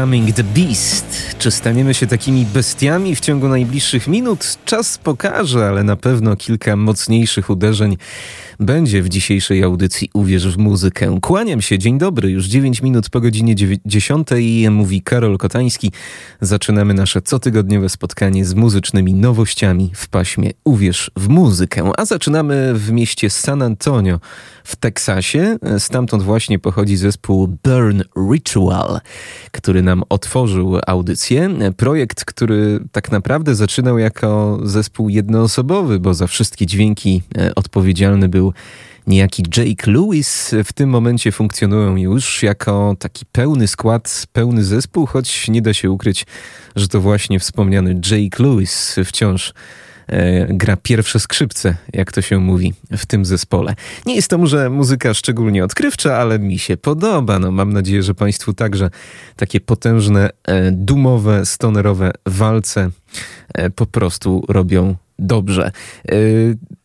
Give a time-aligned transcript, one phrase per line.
[0.00, 1.36] Becoming the Beast.
[1.38, 4.58] Czy staniemy się takimi bestiami w ciągu najbliższych minut?
[4.64, 7.96] Czas pokaże, ale na pewno kilka mocniejszych uderzeń
[8.60, 11.18] będzie w dzisiejszej audycji Uwierz w muzykę.
[11.22, 13.54] Kłaniam się, dzień dobry, już 9 minut po godzinie
[13.86, 14.28] 10
[14.70, 15.92] mówi Karol Kotański.
[16.40, 21.90] Zaczynamy nasze cotygodniowe spotkanie z muzycznymi nowościami w paśmie Uwierz w muzykę.
[21.96, 24.20] A zaczynamy w mieście San Antonio
[24.64, 25.56] w Teksasie.
[25.78, 28.02] Stamtąd właśnie pochodzi zespół Burn
[28.32, 29.00] Ritual,
[29.50, 31.50] który nam otworzył audycję.
[31.76, 38.49] Projekt, który tak naprawdę zaczynał jako zespół jednoosobowy, bo za wszystkie dźwięki e, odpowiedzialny był
[39.06, 40.54] niejaki Jake Lewis.
[40.64, 45.90] W tym momencie funkcjonują już jako taki pełny skład, pełny zespół, choć nie da się
[45.90, 46.26] ukryć,
[46.76, 49.52] że to właśnie wspomniany Jake Lewis wciąż
[50.06, 53.74] e, gra pierwsze skrzypce, jak to się mówi, w tym zespole.
[54.06, 57.38] Nie jest to może muzyka szczególnie odkrywcza, ale mi się podoba.
[57.38, 58.90] No, mam nadzieję, że Państwu także
[59.36, 62.90] takie potężne, e, dumowe, stonerowe walce
[63.54, 65.72] e, po prostu robią dobrze.
[66.08, 66.14] E,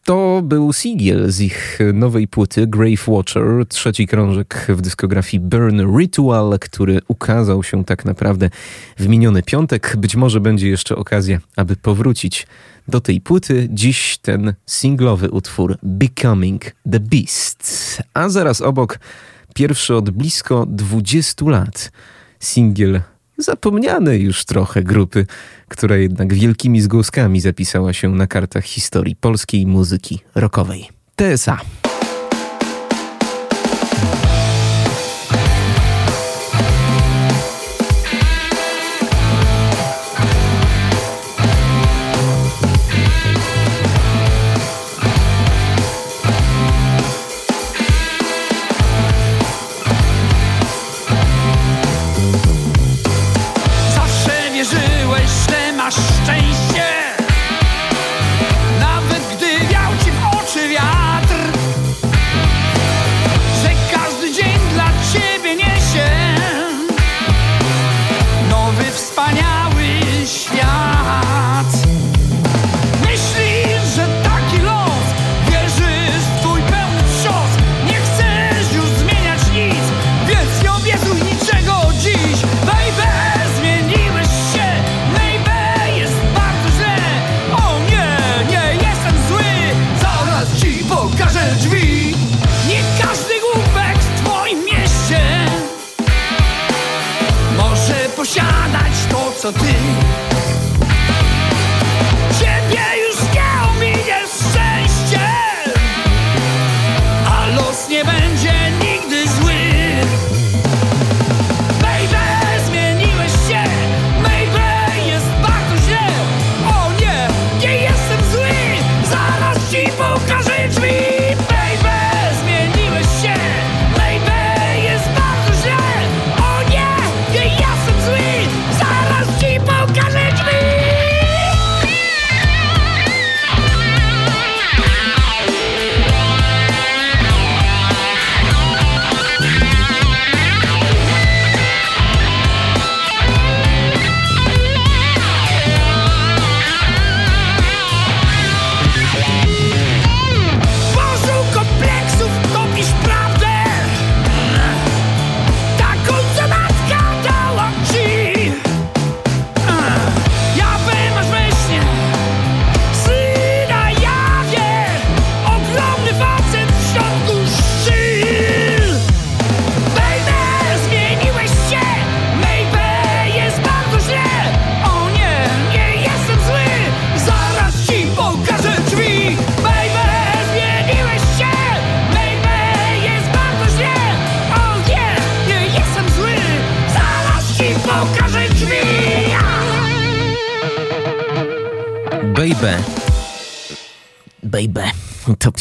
[0.04, 6.60] to był singiel z ich nowej płyty Grave Watcher, trzeci krążek w dyskografii Burn Ritual,
[6.60, 8.50] który ukazał się tak naprawdę
[8.98, 9.96] w miniony piątek.
[9.98, 12.48] Być może będzie jeszcze okazja, aby powrócić
[12.88, 13.68] do tej płyty.
[13.72, 18.02] Dziś ten singlowy utwór Becoming the Beast.
[18.14, 19.00] A zaraz obok
[19.56, 21.92] pierwszy od blisko 20 lat
[22.40, 23.02] singiel
[23.38, 25.26] zapomnianej już trochę grupy,
[25.68, 30.90] która jednak wielkimi zgłoskami zapisała się na kartach historii polskiej muzyki rockowej.
[31.16, 31.85] TSA.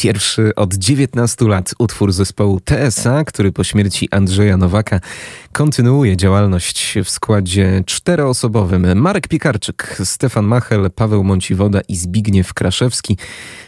[0.05, 4.99] Pierwszy od 19 lat utwór zespołu TSA, który po śmierci Andrzeja Nowaka
[5.51, 9.01] kontynuuje działalność w składzie czteroosobowym.
[9.01, 13.17] Marek Piekarczyk, Stefan Machel, Paweł Mąciwoda i Zbigniew Kraszewski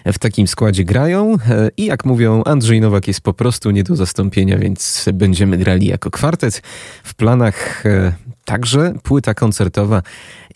[0.05, 1.37] w takim składzie grają
[1.77, 6.11] i jak mówią, Andrzej Nowak jest po prostu nie do zastąpienia, więc będziemy grali jako
[6.11, 6.61] kwartet.
[7.03, 8.13] W planach e,
[8.47, 10.01] także płyta koncertowa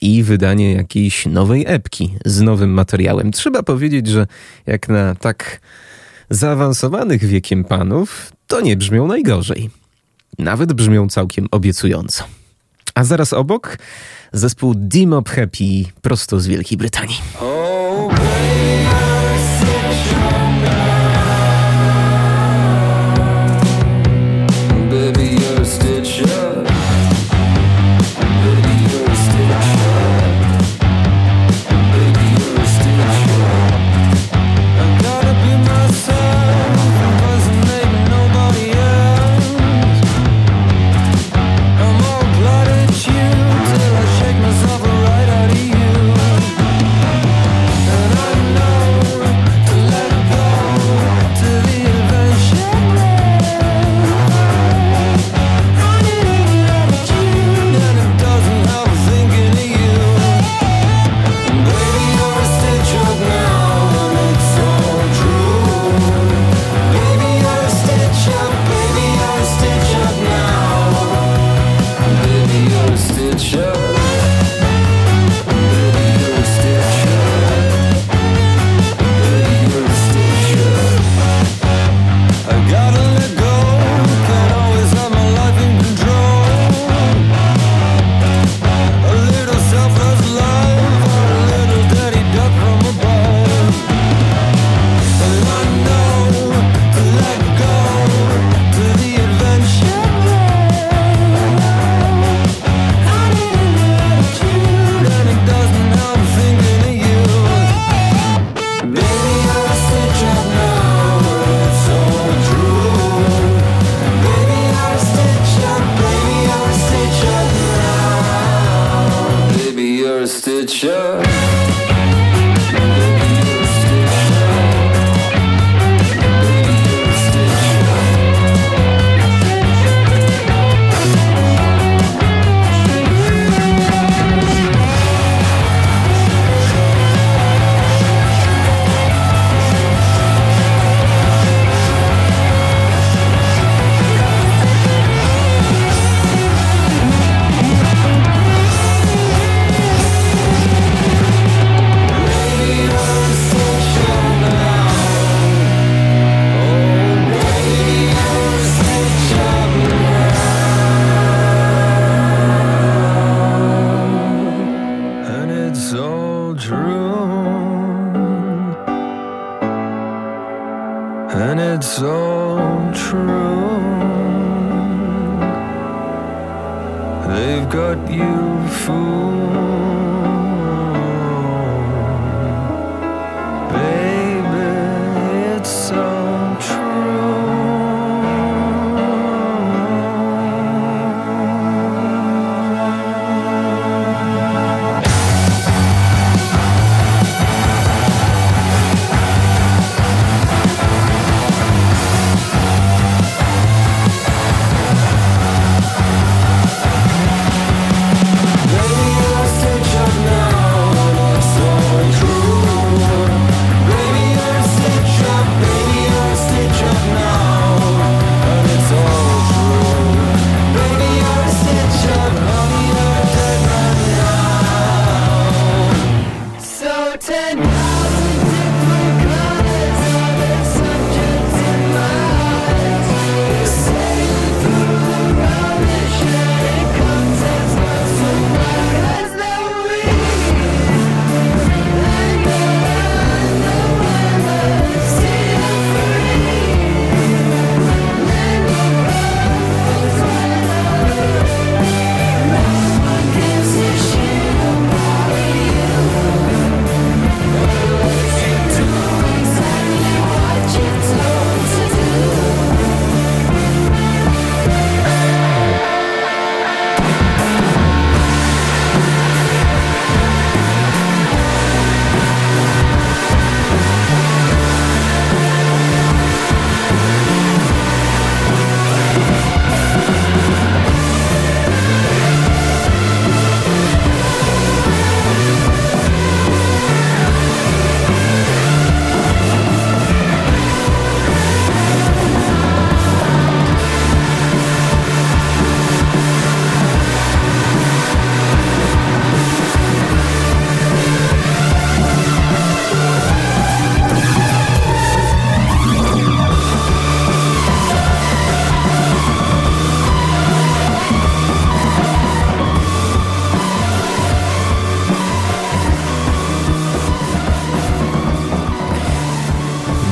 [0.01, 3.31] i wydanie jakiejś nowej epki z nowym materiałem.
[3.31, 4.27] Trzeba powiedzieć, że
[4.65, 5.59] jak na tak
[6.29, 9.69] zaawansowanych wiekiem panów, to nie brzmią najgorzej.
[10.39, 12.23] Nawet brzmią całkiem obiecująco.
[12.95, 13.77] A zaraz obok
[14.33, 17.17] zespół Dimop Happy prosto z Wielkiej Brytanii.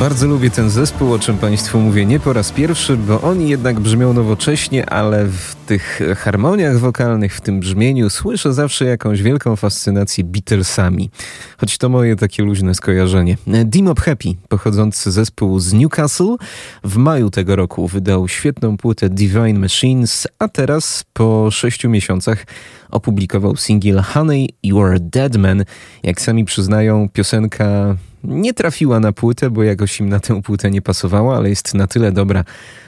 [0.10, 3.80] Bardzo lubię ten zespół, o czym Państwu mówię nie po raz pierwszy, bo oni jednak
[3.80, 10.24] brzmią nowocześnie, ale w tych harmoniach wokalnych, w tym brzmieniu słyszę zawsze jakąś wielką fascynację
[10.24, 11.10] Beatlesami.
[11.58, 13.38] Choć to moje takie luźne skojarzenie.
[13.66, 16.36] Dimop Happy, pochodzący zespół z Newcastle,
[16.84, 22.46] w maju tego roku wydał świetną płytę Divine Machines, a teraz po sześciu miesiącach
[22.89, 25.63] opublikował singiel Honey, You're Dead Man.
[26.04, 30.82] Jak sami przyznają, piosenka nie trafiła na płytę, bo jakoś im na tę płytę nie
[30.82, 32.44] pasowała, ale jest na tyle dobra,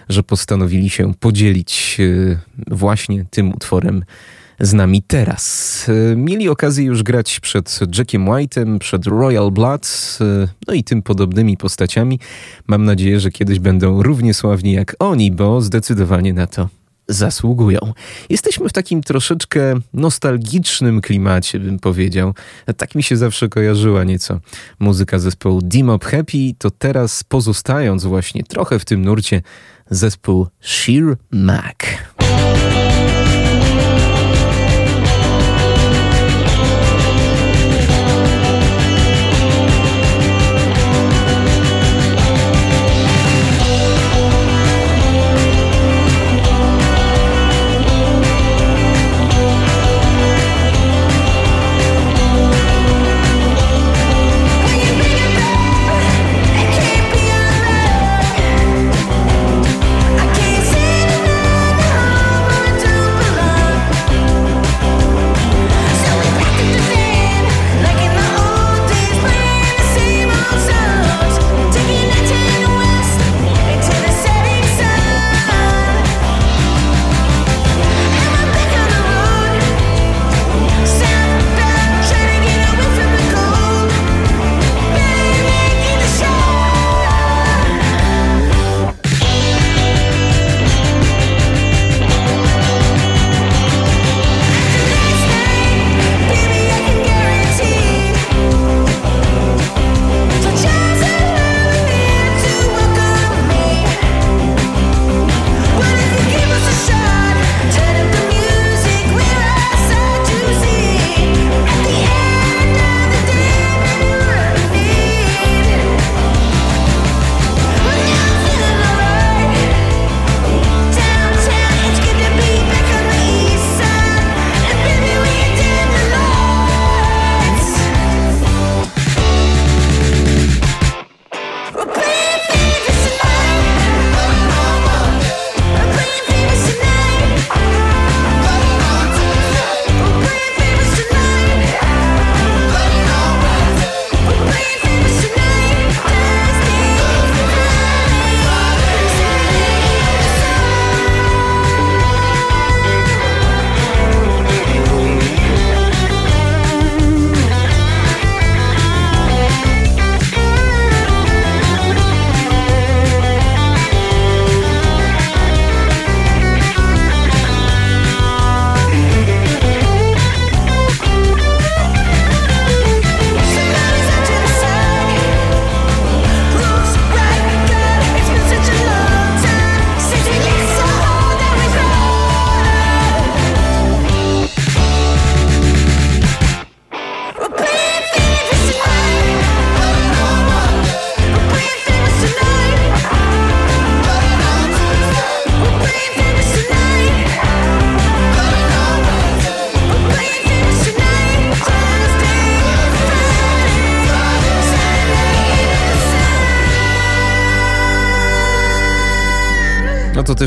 [0.10, 4.04] że postanowili się podzielić e, właśnie tym utworem
[4.60, 5.86] z nami teraz.
[6.12, 11.02] E, mieli okazję już grać przed Jackiem White'em, przed Royal Blood, e, no i tym
[11.02, 12.20] podobnymi postaciami.
[12.68, 16.81] Mam nadzieję, że kiedyś będą równie sławni jak oni, bo zdecydowanie na to
[17.14, 17.94] zasługują.
[18.30, 22.34] Jesteśmy w takim troszeczkę nostalgicznym klimacie, bym powiedział.
[22.78, 24.40] Tak mi się zawsze kojarzyła nieco
[24.80, 29.42] muzyka zespołu Dimop Happy, to teraz pozostając właśnie trochę w tym nurcie
[29.90, 31.76] zespół Sheer Mac.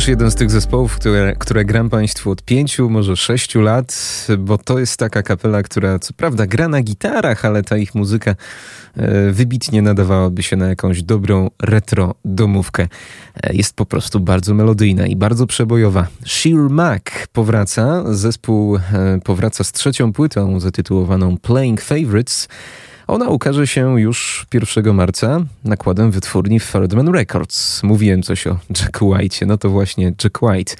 [0.04, 4.58] Też jeden z tych zespołów, które, które gram Państwu od pięciu, może sześciu lat, bo
[4.58, 8.30] to jest taka kapela, która co prawda gra na gitarach, ale ta ich muzyka
[8.96, 12.88] e, wybitnie nadawałaby się na jakąś dobrą retro domówkę.
[13.42, 16.06] E, jest po prostu bardzo melodyjna i bardzo przebojowa.
[16.26, 18.80] Sheer Mac powraca, zespół e,
[19.24, 22.48] powraca z trzecią płytą zatytułowaną Playing Favorites.
[23.06, 27.82] Ona ukaże się już 1 marca nakładem wytwórni Ferdman Records.
[27.82, 30.74] Mówiłem coś o Jacku White'ie, no to właśnie Jack White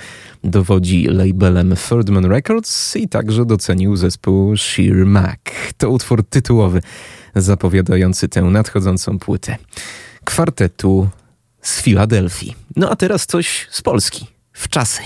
[0.45, 5.39] dowodzi labelem Ferdman Records i także docenił zespół Sheer Mac.
[5.79, 6.83] To utwór tytułowy
[7.35, 9.57] zapowiadający tę nadchodzącą płytę
[10.25, 11.09] kwartetu
[11.63, 12.55] z Filadelfii.
[12.77, 14.27] No a teraz coś z Polski.
[14.53, 15.03] W czasy.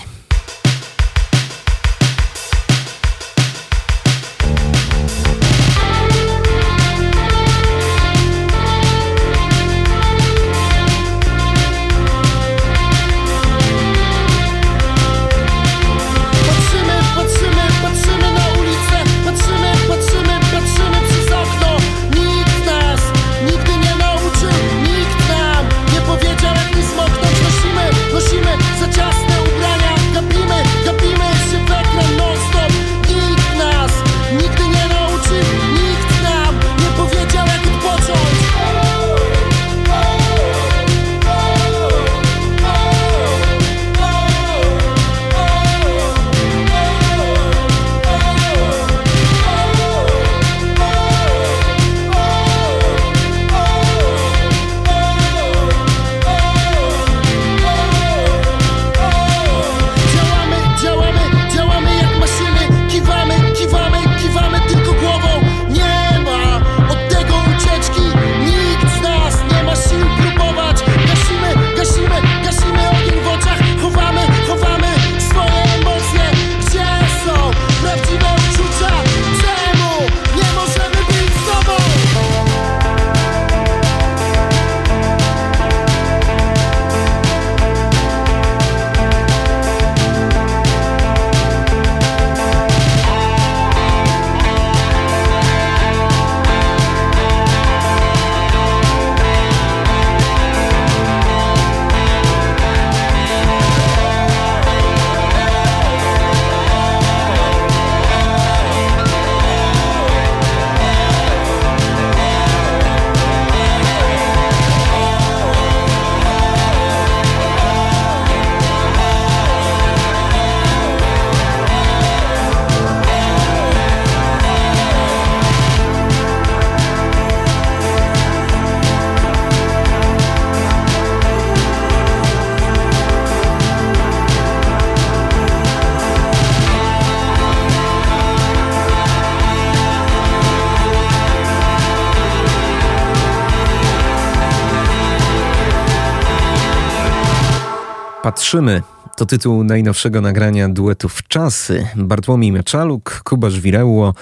[148.49, 148.81] Patrzymy.
[149.17, 151.87] To tytuł najnowszego nagrania duetu w czasy.
[151.95, 154.13] Bartłomiej Meczaluk, Kuba Żwireło.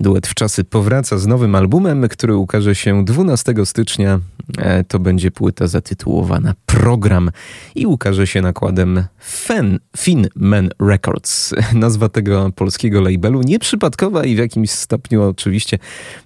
[0.00, 4.20] Duet w czasy powraca z nowym albumem, który ukaże się 12 stycznia.
[4.58, 7.30] E, to będzie płyta zatytułowana Program
[7.74, 11.54] i ukaże się nakładem Fen, Fin Men Records.
[11.74, 15.78] Nazwa tego polskiego labelu nieprzypadkowa i w jakimś stopniu oczywiście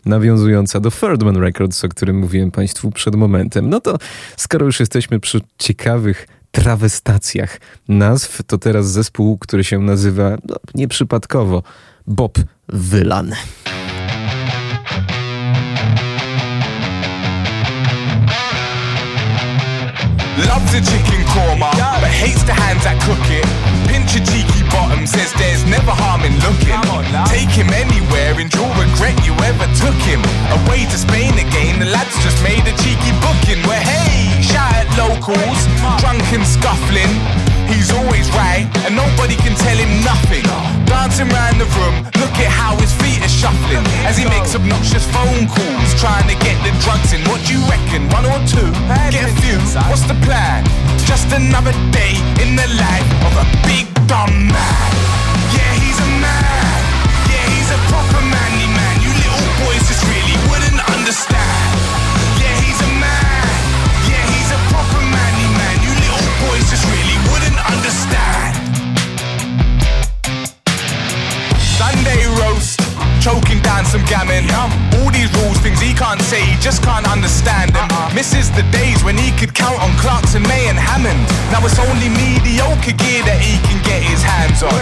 [0.06, 3.70] nawiązująca do Thirdman Records, o którym mówiłem Państwu przed momentem.
[3.70, 3.98] No to
[4.36, 11.62] skoro już jesteśmy przy ciekawych trawestacjach nazw, to teraz zespół, który się nazywa no, nieprzypadkowo
[12.06, 12.38] Bob
[12.68, 13.34] Wylan.
[20.48, 21.24] Loves a chicken
[22.00, 23.46] but hates the hands that cook it.
[23.88, 26.76] Pinch a cheeky bottom, says there's never harm in looking.
[27.26, 30.20] Take him anywhere and you'll regret you ever took him.
[30.62, 33.60] Away to Spain again, the lads just made a cheeky booking.
[33.66, 35.60] Where hey, shout at locals,
[36.00, 37.55] drunk and scuffling.
[37.66, 40.46] He's always right, and nobody can tell him nothing.
[40.86, 45.04] Dancing round the room, look at how his feet are shuffling as he makes obnoxious
[45.10, 47.20] phone calls, trying to get the drugs in.
[47.26, 48.08] What you reckon?
[48.14, 48.70] One or two?
[49.10, 49.58] Get a few.
[49.90, 50.64] What's the plan?
[51.04, 54.90] Just another day in the life of a big dumb man.
[55.54, 56.78] Yeah, he's a man.
[57.30, 58.94] Yeah, he's a proper manly man.
[59.02, 61.65] You little boys just really wouldn't understand.
[72.16, 72.80] Sunday roast,
[73.20, 74.48] choking down some gammon.
[74.96, 77.88] All these rules, things he can't say, he just can't understand them.
[78.14, 81.20] Misses the days when he could count on Clarkson, May, and Hammond.
[81.52, 84.72] Now it's only mediocre gear that he can get his hands on.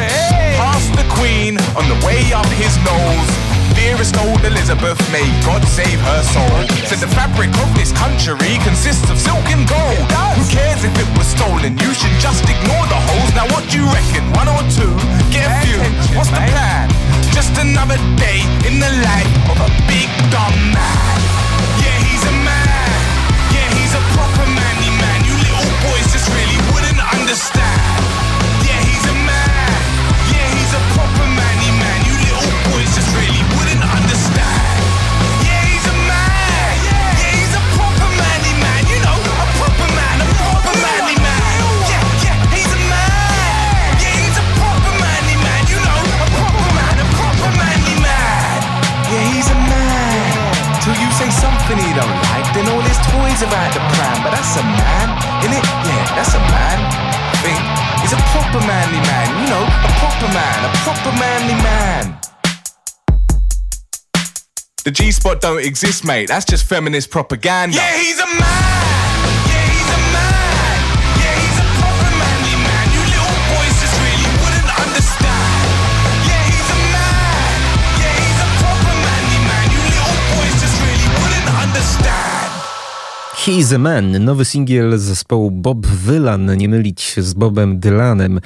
[0.63, 3.31] Past the Queen on the way up his nose.
[3.75, 6.59] Dearest old Elizabeth, may God save her soul.
[6.87, 10.07] Said the fabric of this country consists of silk and gold.
[10.39, 11.75] Who cares if it was stolen?
[11.83, 13.35] You should just ignore the holes.
[13.35, 14.23] Now what do you reckon?
[14.39, 14.95] One or two?
[15.35, 15.83] Get a few.
[16.15, 17.04] What's the plan?
[17.35, 21.19] Just another day in the life of a big dumb man.
[21.83, 23.01] Yeah, he's a man.
[23.51, 25.25] Yeah, he's a proper manly man.
[25.25, 27.64] You little boys just really wouldn't understand.
[51.73, 54.21] He don't like, then all his toys are out the pram.
[54.21, 55.09] But that's a man,
[55.41, 55.65] innit?
[55.89, 56.77] Yeah, that's a man.
[57.41, 57.57] Think
[58.05, 59.29] he's a proper manly man.
[59.41, 62.21] You know, a proper man, a proper manly man.
[64.85, 66.29] The G spot don't exist, mate.
[66.29, 67.77] That's just feminist propaganda.
[67.77, 68.94] Yeah, he's a man.
[83.47, 88.41] He's a Man, nowy singiel zespołu Bob Wylan, nie mylić z Bobem Dylanem.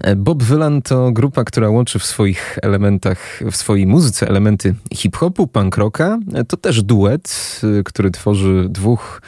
[0.00, 5.46] E, Bob Wylan to grupa, która łączy w swoich elementach, w swojej muzyce elementy hip-hopu,
[5.46, 6.18] punk rocka.
[6.34, 9.22] E, To też duet, e, który tworzy dwóch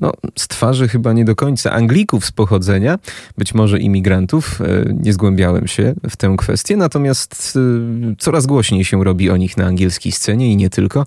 [0.00, 2.98] no, z twarzy chyba nie do końca Anglików z pochodzenia,
[3.38, 4.60] być może imigrantów.
[4.60, 7.58] E, Nie zgłębiałem się w tę kwestię, natomiast
[8.10, 11.06] e, coraz głośniej się robi o nich na angielskiej scenie i nie tylko.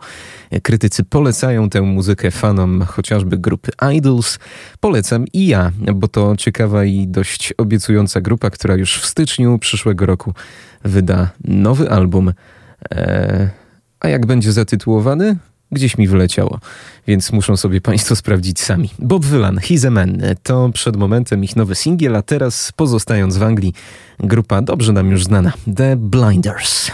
[0.51, 4.39] E, Krytycy polecają tę muzykę fanom chociażby grupy Idols.
[4.79, 10.05] Polecam i ja, bo to ciekawa i dość obiecująca grupa, która już w styczniu przyszłego
[10.05, 10.33] roku
[10.83, 12.33] wyda nowy album.
[12.91, 13.49] E,
[13.99, 15.37] a jak będzie zatytułowany?
[15.71, 16.59] Gdzieś mi wyleciało,
[17.07, 18.89] więc muszą sobie Państwo sprawdzić sami.
[18.99, 23.43] Bob Wylan, He's a Man, to przed momentem ich nowy singiel, a teraz pozostając w
[23.43, 23.73] Anglii,
[24.19, 26.91] grupa dobrze nam już znana, The Blinders.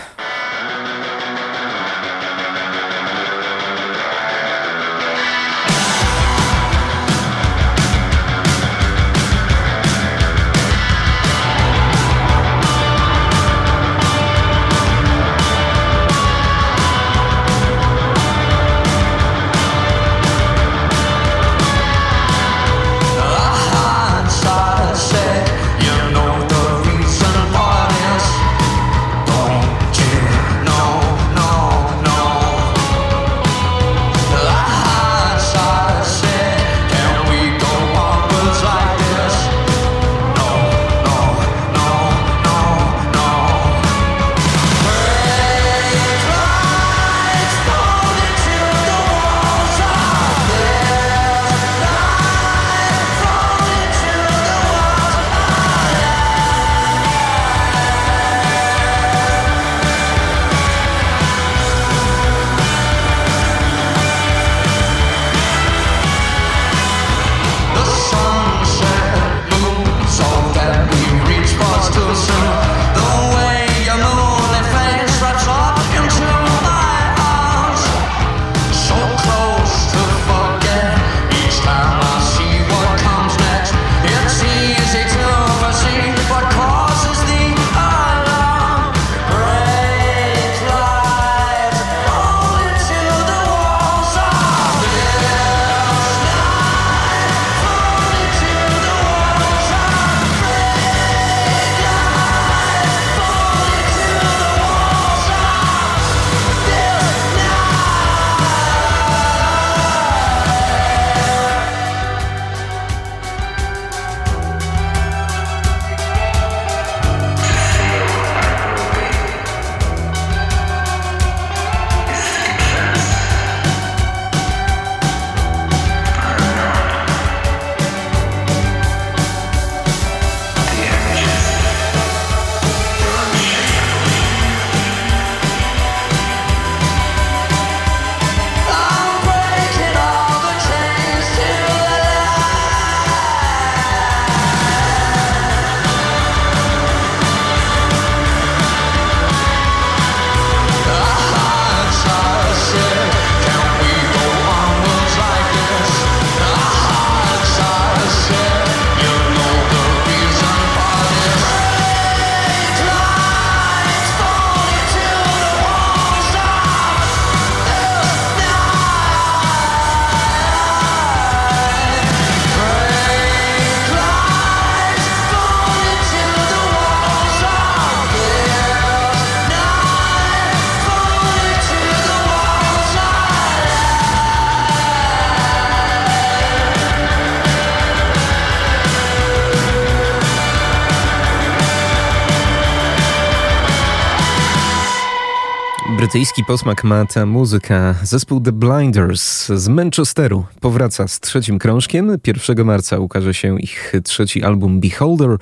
[196.17, 197.95] Brytyjski posmak ma ta muzyka.
[198.03, 202.17] Zespół The Blinders z Manchesteru powraca z trzecim krążkiem.
[202.27, 205.37] 1 marca ukaże się ich trzeci album Beholder.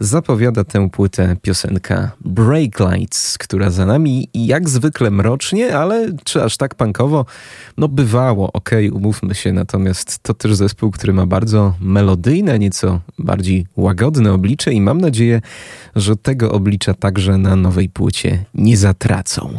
[0.00, 6.56] Zapowiada tę płytę piosenka Break Lights, która za nami jak zwykle mrocznie, ale czy aż
[6.56, 7.26] tak punkowo?
[7.76, 13.00] No bywało, okej, okay, umówmy się, natomiast to też zespół, który ma bardzo melodyjne, nieco
[13.18, 15.40] bardziej łagodne oblicze i mam nadzieję,
[15.96, 19.58] że tego oblicza także na nowej płycie nie zatracą.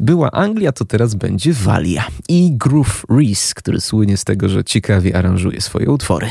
[0.00, 5.16] Była Anglia, to teraz będzie Walia i Groove Reese, który słynie z tego, że ciekawie
[5.16, 6.26] aranżuje swoje utwory.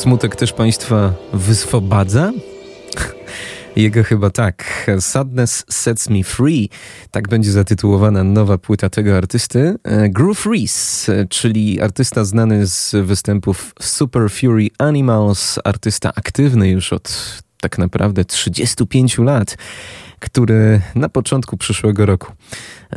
[0.00, 2.32] Smutek też Państwa wyswobadza?
[3.76, 4.86] Jego chyba tak.
[5.00, 6.68] Sadness Sets Me Free.
[7.10, 9.78] Tak będzie zatytułowana nowa płyta tego artysty.
[9.84, 17.38] E, Groove Reese, czyli artysta znany z występów Super Fury Animals, artysta aktywny już od
[17.60, 19.56] tak naprawdę 35 lat.
[20.20, 22.32] który na początku przyszłego roku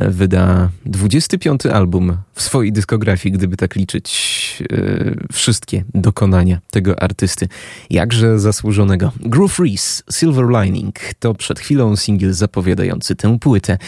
[0.00, 7.48] wyda 25 album w swojej dyskografii, gdyby tak liczyć yy, wszystkie dokonania tego artysty,
[7.90, 9.12] jakże zasłużonego.
[9.20, 13.78] Groove Reese, Silver Lining to przed chwilą singiel zapowiadający tę płytę.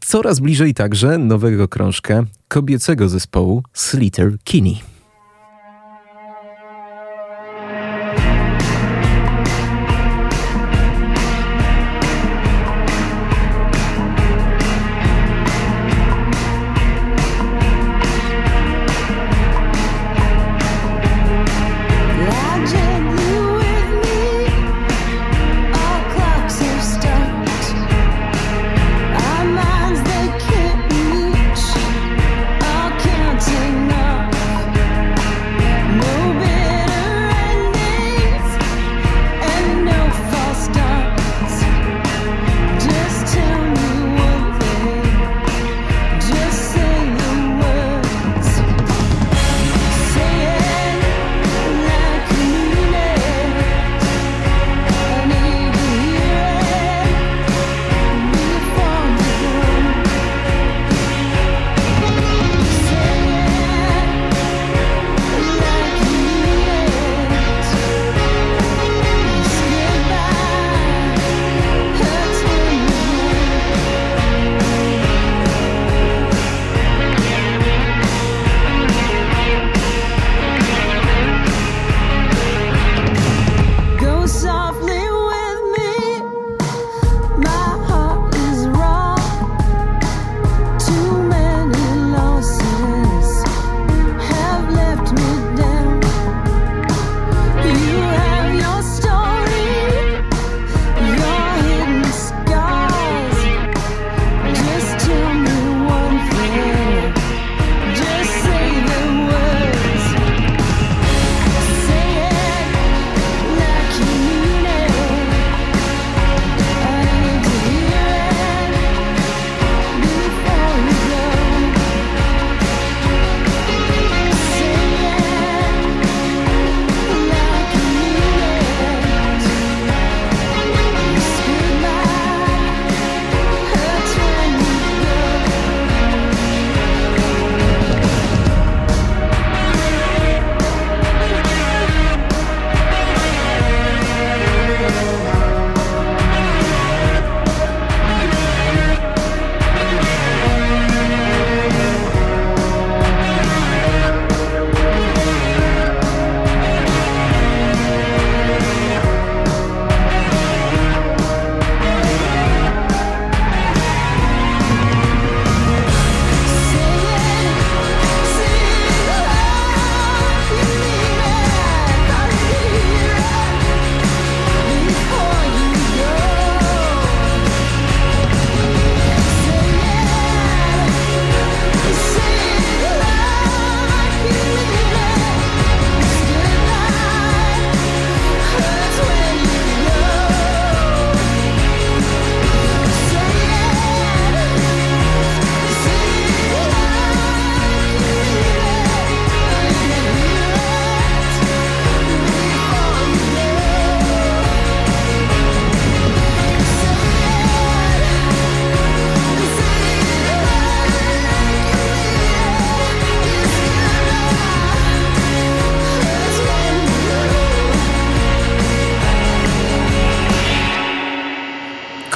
[0.00, 4.95] Coraz bliżej także nowego krążka kobiecego zespołu Slater Kinney.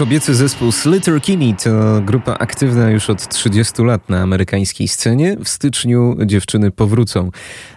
[0.00, 5.36] Kobiecy zespół Slitter Kinney to grupa aktywna już od 30 lat na amerykańskiej scenie.
[5.44, 7.30] W styczniu dziewczyny powrócą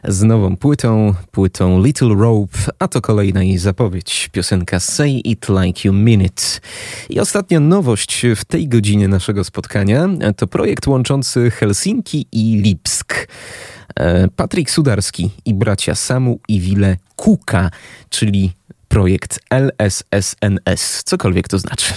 [0.04, 5.88] z nową płytą, płytą Little Rope, a to kolejna jej zapowiedź, piosenka Say It Like
[5.88, 6.62] You Mean It.
[7.10, 13.28] I ostatnia nowość w tej godzinie naszego spotkania to projekt łączący Helsinki i Lipsk.
[13.96, 17.72] E, Patryk Sudarski i bracia Samu i Wile Kuka,
[18.10, 18.54] czyli
[18.94, 21.94] projekt LSSNS, cokolwiek to znaczy.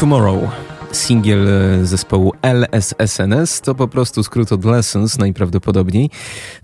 [0.00, 0.50] Tomorrow.
[0.92, 1.48] Singiel
[1.82, 6.10] zespołu LSSNS to po prostu skrót od Lessons najprawdopodobniej.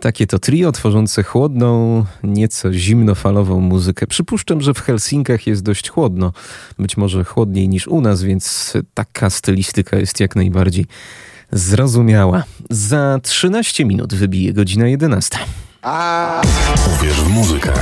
[0.01, 4.07] Takie to trio tworzące chłodną, nieco zimnofalową muzykę.
[4.07, 6.33] Przypuszczam, że w Helsinkach jest dość chłodno,
[6.79, 10.87] być może chłodniej niż u nas, więc taka stylistyka jest jak najbardziej
[11.53, 12.45] zrozumiała.
[12.71, 15.39] Za 13 minut wybije godzina 11.
[16.99, 17.73] Uwierz w muzykę.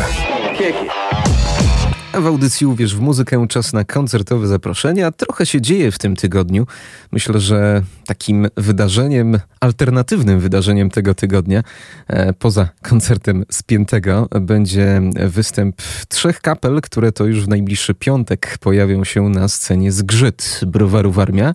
[2.21, 5.13] W audycji Uwierz w muzykę czas na koncertowe zaproszenia.
[5.13, 6.67] Trochę się dzieje w tym tygodniu.
[7.13, 11.63] Myślę, że takim wydarzeniem, alternatywnym wydarzeniem tego tygodnia,
[12.09, 19.05] e, poza koncertem spiętego, będzie występ trzech kapel, które to już w najbliższy piątek pojawią
[19.05, 21.55] się na scenie Zgrzyt Browaru Warmia.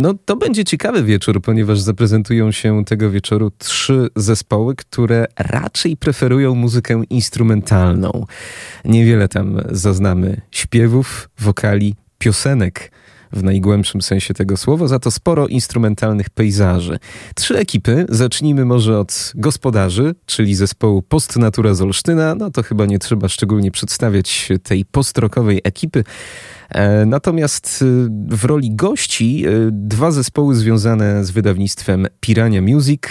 [0.00, 6.54] No to będzie ciekawy wieczór, ponieważ zaprezentują się tego wieczoru trzy zespoły, które raczej preferują
[6.54, 8.26] muzykę instrumentalną.
[8.84, 12.92] Niewiele tam zaznamy śpiewów, wokali, piosenek
[13.32, 16.98] w najgłębszym sensie tego słowa, za to sporo instrumentalnych pejzaży.
[17.34, 22.98] Trzy ekipy, zacznijmy może od gospodarzy, czyli zespołu Postnatura z Olsztyna, no to chyba nie
[22.98, 26.04] trzeba szczególnie przedstawiać tej postrokowej ekipy.
[26.70, 33.02] E, natomiast e, w roli gości e, dwa zespoły związane z wydawnictwem Pirania Music,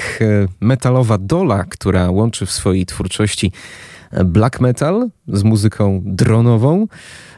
[0.59, 3.51] metalowa Dola, która łączy w swojej twórczości
[4.25, 6.87] black metal z muzyką dronową,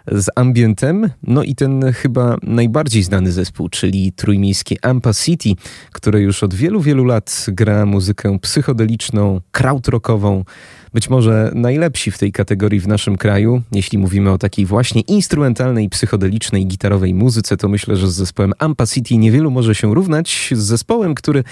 [0.07, 5.49] z ambientem, no i ten chyba najbardziej znany zespół, czyli trójmiejskie Ampa City,
[5.91, 10.43] które już od wielu, wielu lat gra muzykę psychodeliczną, krautrockową,
[10.93, 13.61] być może najlepsi w tej kategorii w naszym kraju.
[13.71, 18.87] Jeśli mówimy o takiej właśnie instrumentalnej, psychodelicznej, gitarowej muzyce, to myślę, że z zespołem Ampa
[18.87, 20.49] City niewielu może się równać.
[20.51, 21.43] Z zespołem, który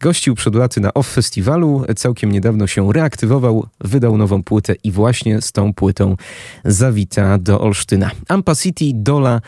[0.00, 5.42] gościł przed laty na Off Festiwalu, całkiem niedawno się reaktywował, wydał nową płytę i właśnie
[5.42, 6.16] z tą płytą
[6.64, 8.10] zawita do Olsztyna.
[8.28, 9.40] Ampa City, Dola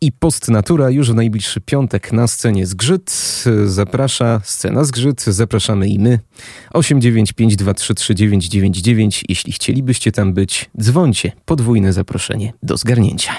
[0.00, 3.44] i Postnatura już w najbliższy piątek na scenie Zgrzyt.
[3.64, 6.18] Zaprasza scena Zgrzyt, zapraszamy i my.
[6.74, 9.22] 895233999.
[9.28, 11.32] Jeśli chcielibyście tam być, dzwońcie.
[11.44, 13.32] Podwójne zaproszenie do zgarnięcia.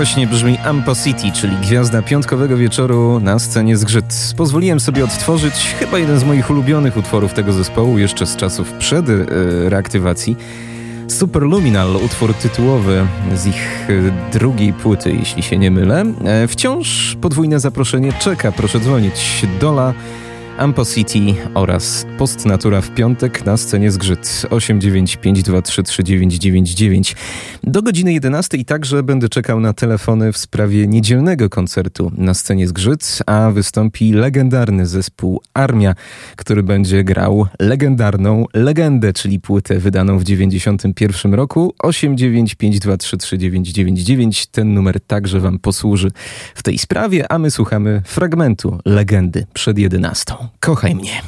[0.00, 4.34] Właśnie brzmi Ampo City, czyli gwiazda piątkowego wieczoru na scenie Zgrzyt.
[4.36, 9.08] Pozwoliłem sobie odtworzyć chyba jeden z moich ulubionych utworów tego zespołu jeszcze z czasów przed
[9.08, 9.24] e,
[9.68, 10.36] reaktywacji.
[11.08, 16.04] Superluminal, utwór tytułowy z ich e, drugiej płyty, jeśli się nie mylę.
[16.24, 19.46] E, wciąż podwójne zaproszenie czeka, proszę dzwonić.
[19.60, 19.94] Dola
[20.60, 27.16] Ampo City oraz Postnatura w piątek na scenie Zgrzyt 895233999.
[27.64, 33.18] Do godziny 11 także będę czekał na telefony w sprawie niedzielnego koncertu na scenie Zgrzyt,
[33.26, 35.94] a wystąpi legendarny zespół Armia,
[36.36, 44.48] który będzie grał legendarną legendę, czyli płytę wydaną w 91 roku 895233999.
[44.50, 46.10] Ten numer także wam posłuży
[46.54, 50.49] w tej sprawie, a my słuchamy fragmentu legendy przed 11.
[50.60, 51.22] Kochaj mnie.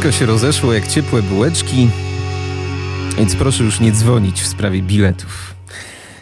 [0.00, 1.90] Wszystko się rozeszło jak ciepłe bułeczki,
[3.18, 5.54] więc proszę już nie dzwonić w sprawie biletów.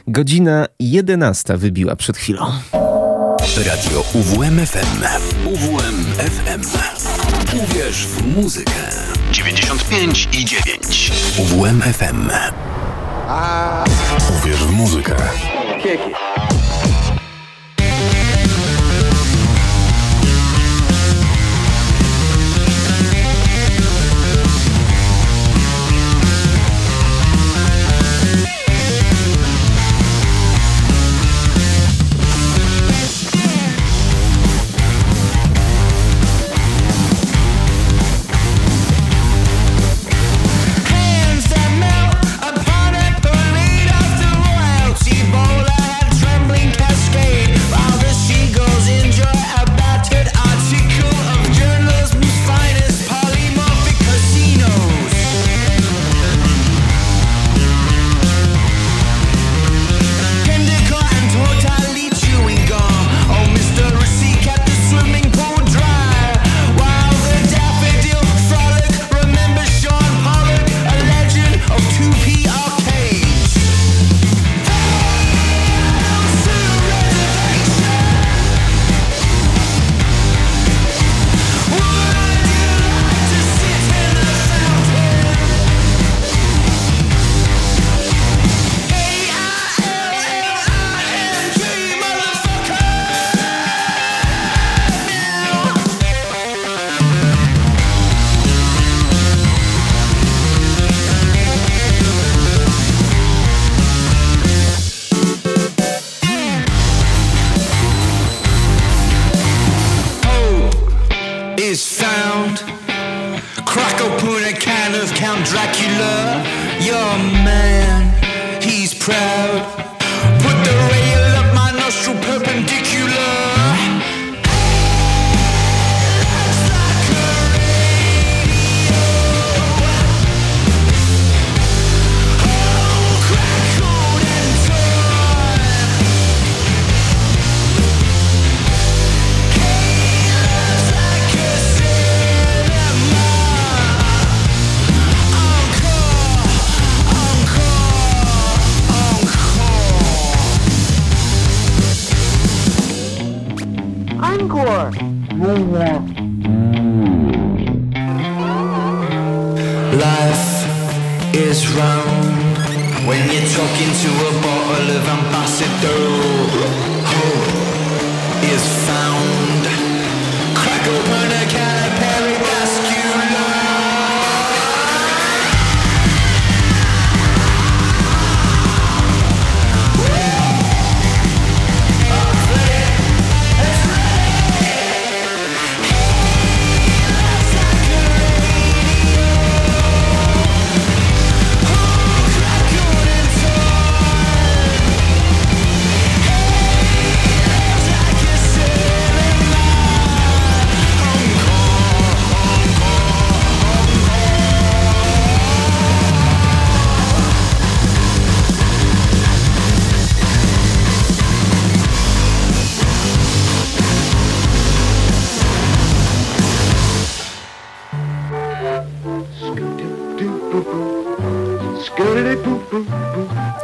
[0.06, 2.52] Godzina 11 wybiła przed chwilą.
[3.66, 5.02] Radio UWMFM.
[5.44, 6.62] UWMFM.
[7.64, 8.72] Uwierz w muzykę.
[9.32, 11.12] 95 i 9.
[11.38, 12.30] UWMFM.
[14.38, 15.16] Uwierz w muzykę.
[15.82, 16.27] Crack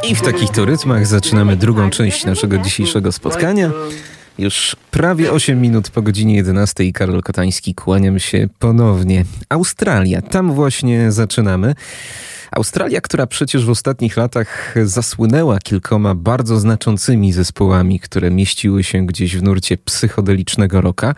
[0.08, 3.70] I w takich to rytmach zaczynamy drugą część naszego dzisiejszego spotkania.
[4.38, 9.24] Już prawie 8 minut po godzinie 11 Karol Kotański, kłaniam się ponownie.
[9.48, 11.74] Australia, tam właśnie zaczynamy.
[12.50, 19.36] Australia, która przecież w ostatnich latach zasłynęła kilkoma bardzo znaczącymi zespołami, które mieściły się gdzieś
[19.36, 21.14] w nurcie psychodelicznego roka.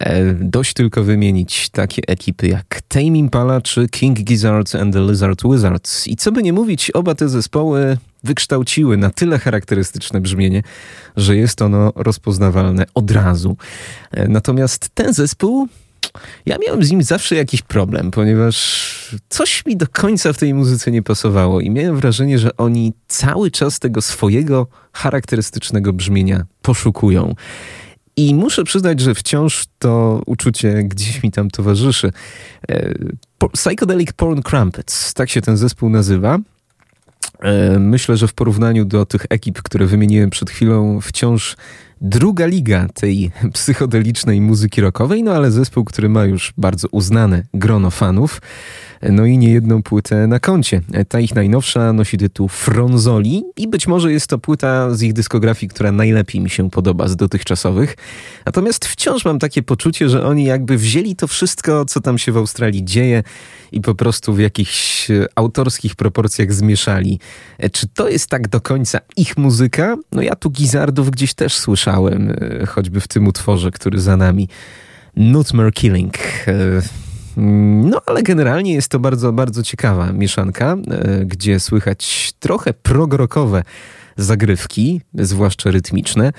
[0.00, 5.42] E, dość tylko wymienić takie ekipy jak Tame Impala czy King Gizzard and the Lizard
[5.44, 6.06] Wizards.
[6.06, 10.62] I co by nie mówić, oba te zespoły wykształciły na tyle charakterystyczne brzmienie,
[11.16, 13.56] że jest ono rozpoznawalne od razu.
[14.10, 15.68] E, Natomiast ten zespół
[16.46, 20.90] ja miałem z nim zawsze jakiś problem, ponieważ coś mi do końca w tej muzyce
[20.90, 27.34] nie pasowało i miałem wrażenie, że oni cały czas tego swojego charakterystycznego brzmienia poszukują.
[28.16, 32.12] I muszę przyznać, że wciąż to uczucie gdzieś mi tam towarzyszy.
[32.68, 32.94] E,
[33.52, 36.38] Psychedelic Porn Crumpets, tak się ten zespół nazywa.
[37.44, 41.56] E, Myślę, że w porównaniu do tych ekip, które wymieniłem przed chwilą, wciąż
[42.00, 47.90] druga liga tej psychodelicznej muzyki rockowej, no ale zespół, który ma już bardzo uznane grono
[47.90, 48.40] fanów,
[49.10, 50.80] no i niejedną płytę na koncie.
[51.08, 55.70] Ta ich najnowsza nosi tytuł Fronzoli i być może jest to płyta z ich dyskografii,
[55.70, 57.96] która najlepiej mi się podoba z dotychczasowych.
[58.46, 62.36] Natomiast wciąż mam takie poczucie, że oni jakby wzięli to wszystko, co tam się w
[62.36, 63.22] Australii dzieje
[63.72, 67.20] i po prostu w jakichś autorskich proporcjach zmieszali.
[67.58, 69.96] E, Czy to jest tak do końca ich muzyka?
[70.12, 72.30] No ja tu Gizardów gdzieś też słyszałem,
[72.62, 74.48] e, choćby w tym utworze, który za nami.
[75.16, 76.14] Nutmere Killing.
[76.48, 76.54] E,
[77.90, 83.62] No, ale generalnie jest to bardzo, bardzo ciekawa mieszanka, e, gdzie słychać trochę progrokowe
[84.16, 86.32] zagrywki, zwłaszcza rytmiczne.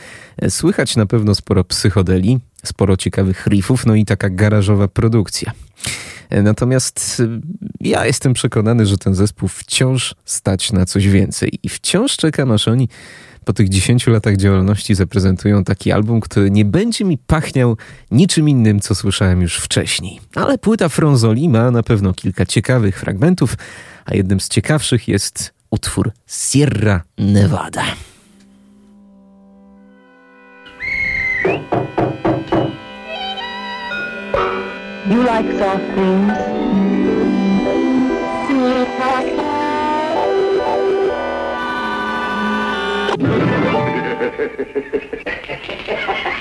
[0.49, 5.51] Słychać na pewno sporo psychodeli, sporo ciekawych riffów, no i taka garażowa produkcja.
[6.31, 7.21] Natomiast
[7.81, 12.67] ja jestem przekonany, że ten zespół wciąż stać na coś więcej i wciąż czekam, aż
[12.67, 12.89] oni
[13.45, 17.77] po tych 10 latach działalności zaprezentują taki album, który nie będzie mi pachniał
[18.11, 20.19] niczym innym, co słyszałem już wcześniej.
[20.35, 23.55] Ale płyta Fronzoli ma na pewno kilka ciekawych fragmentów,
[24.05, 27.83] a jednym z ciekawszych jest utwór Sierra Nevada.
[35.09, 36.74] You like soft things?
[43.25, 43.31] Ha,
[45.47, 45.57] ha,
[45.87, 46.34] ha, ha, ha.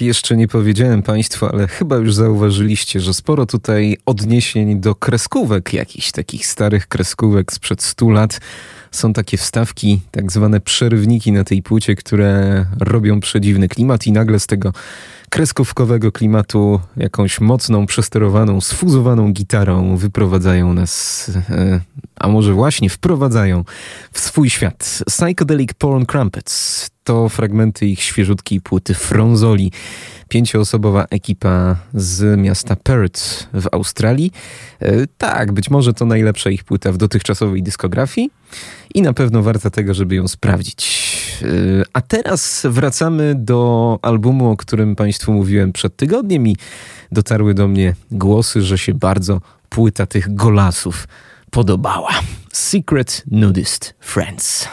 [0.00, 6.12] Jeszcze nie powiedziałem Państwu, ale chyba już zauważyliście, że sporo tutaj odniesień do kreskówek, jakichś
[6.12, 8.40] takich starych kreskówek sprzed 100 lat.
[8.90, 14.40] Są takie wstawki, tak zwane przerywniki na tej płycie, które robią przedziwny klimat i nagle
[14.40, 14.72] z tego
[15.30, 21.80] kreskówkowego klimatu jakąś mocną, przesterowaną, sfuzowaną gitarą wyprowadzają nas, e,
[22.16, 23.64] a może właśnie wprowadzają
[24.12, 25.02] w swój świat.
[25.06, 29.72] Psychedelic Porn Crumpets to fragmenty ich świeżutkiej płyty Fronzoli.
[30.28, 34.32] Pięcioosobowa ekipa z miasta Perth w Australii.
[34.80, 38.30] E, tak, być może to najlepsza ich płyta w dotychczasowej dyskografii
[38.94, 41.08] i na pewno warta tego, żeby ją sprawdzić.
[41.42, 41.46] E,
[41.92, 46.56] a teraz wracamy do albumu, o którym Państwu mówiłem przed tygodniem i
[47.12, 51.08] dotarły do mnie głosy, że się bardzo płyta tych golasów
[51.50, 52.10] podobała.
[52.52, 54.68] Secret Nudist Friends.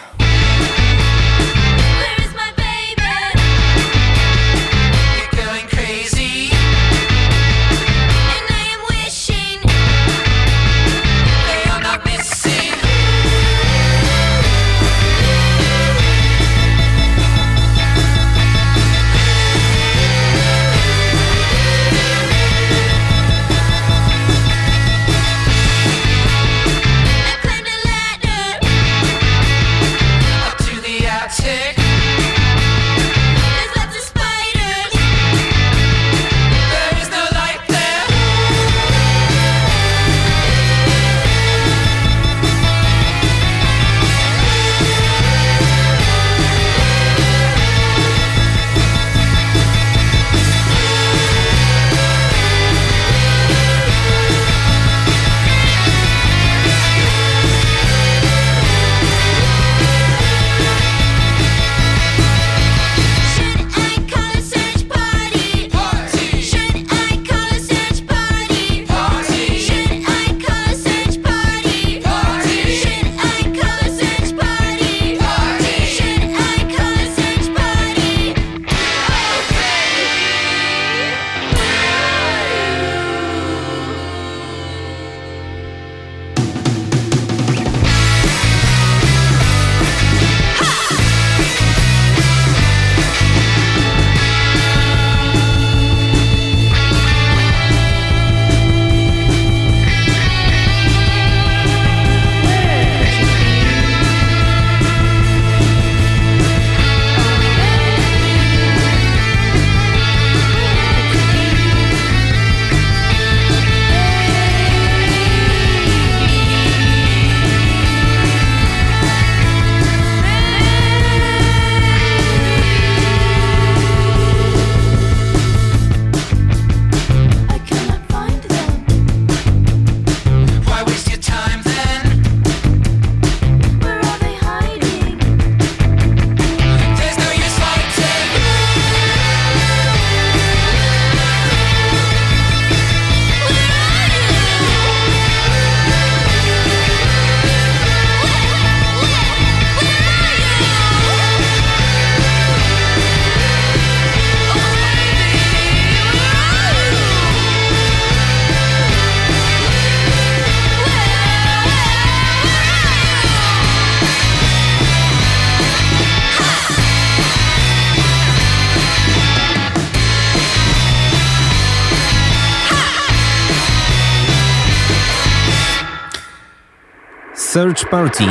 [177.67, 178.23] Search Party.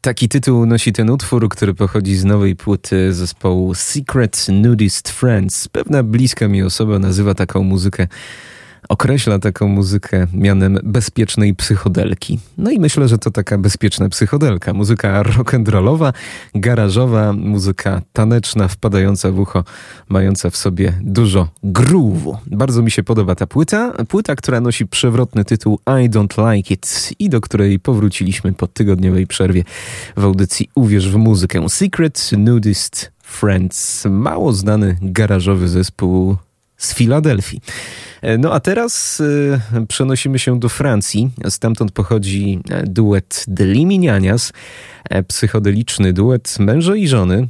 [0.00, 5.68] Taki tytuł nosi ten utwór, który pochodzi z nowej płyty zespołu Secret Nudist Friends.
[5.68, 8.08] Pewna bliska mi osoba nazywa taką muzykę
[8.94, 12.38] określa taką muzykę mianem bezpiecznej psychodelki.
[12.58, 14.72] No i myślę, że to taka bezpieczna psychodelka.
[14.72, 16.12] Muzyka rock'n'rollowa,
[16.54, 19.64] garażowa, muzyka taneczna, wpadająca w ucho,
[20.08, 22.36] mająca w sobie dużo groove'u.
[22.46, 23.92] Bardzo mi się podoba ta płyta.
[24.08, 29.26] Płyta, która nosi przewrotny tytuł I Don't Like It i do której powróciliśmy po tygodniowej
[29.26, 29.64] przerwie
[30.16, 31.68] w audycji Uwierz w muzykę.
[31.68, 34.04] Secret Nudist Friends.
[34.04, 36.36] Mało znany garażowy zespół
[36.84, 37.60] z Filadelfii.
[38.22, 39.22] E, No a teraz
[39.74, 41.30] e, przenosimy się do Francji.
[41.48, 44.52] Stamtąd pochodzi e, duet The Liminianias,
[45.10, 47.48] e, psychodeliczny duet męża i żony.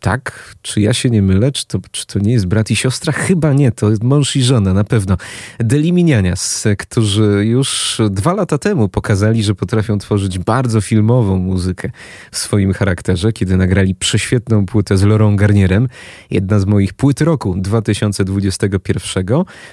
[0.00, 1.52] Tak, czy ja się nie mylę?
[1.52, 3.12] Czy to, czy to nie jest brat i siostra?
[3.12, 5.16] Chyba nie, to mąż i żona na pewno.
[5.58, 11.90] Deliminianias, którzy już dwa lata temu pokazali, że potrafią tworzyć bardzo filmową muzykę
[12.32, 15.88] w swoim charakterze, kiedy nagrali prześwietną płytę z Laurent Garnierem.
[16.30, 19.24] Jedna z moich płyt roku 2021.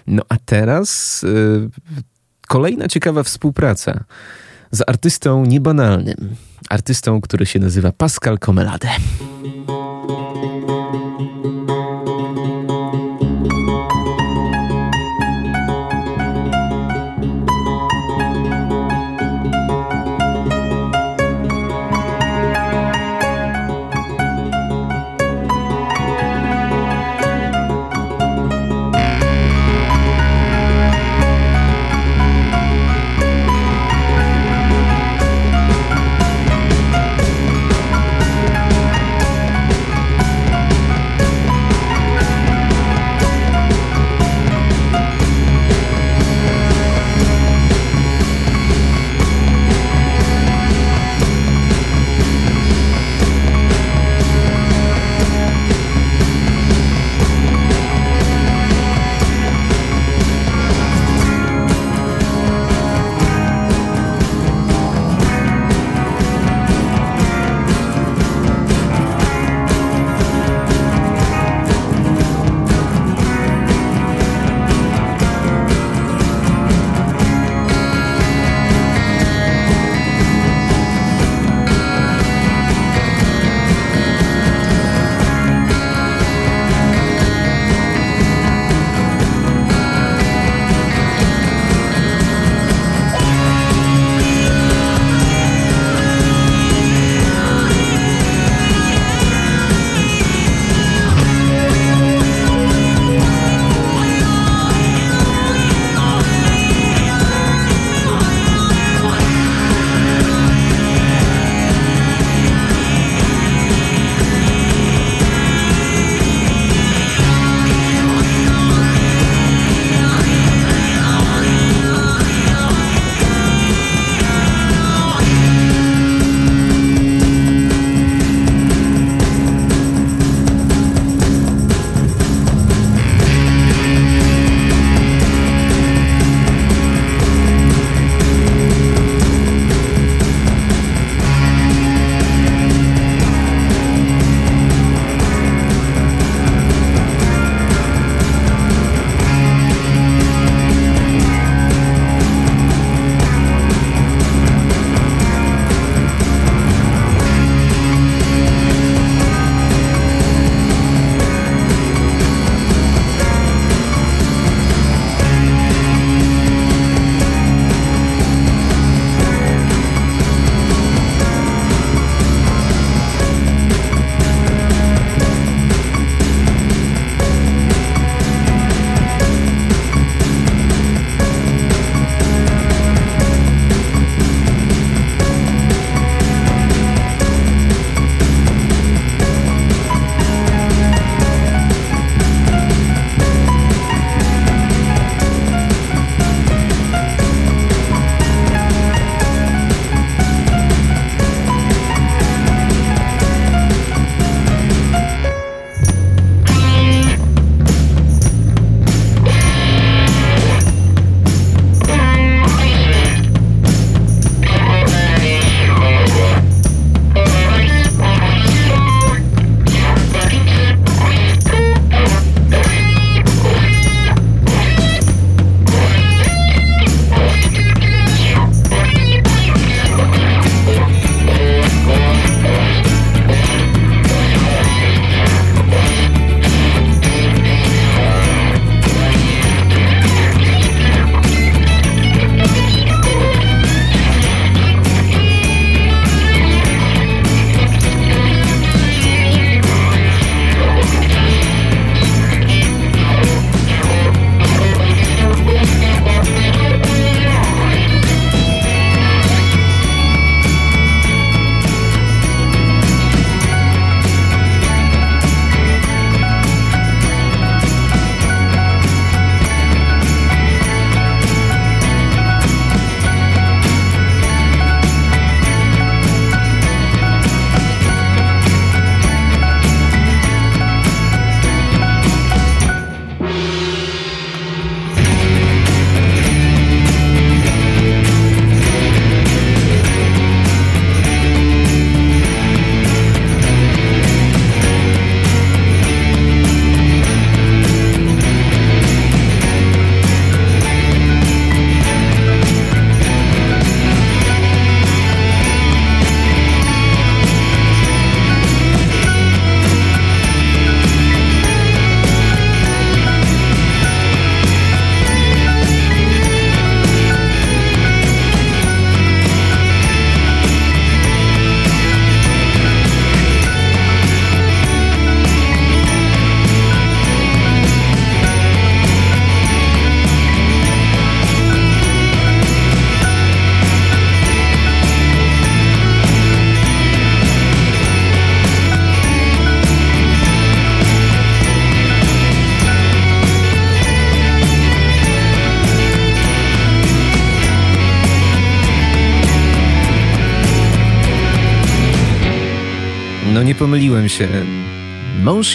[0.08, 1.70] No a teraz y,
[2.48, 4.04] kolejna ciekawa współpraca
[4.72, 6.36] z artystą niebanalnym.
[6.70, 8.90] Artystą, który się nazywa Pascal Comelade.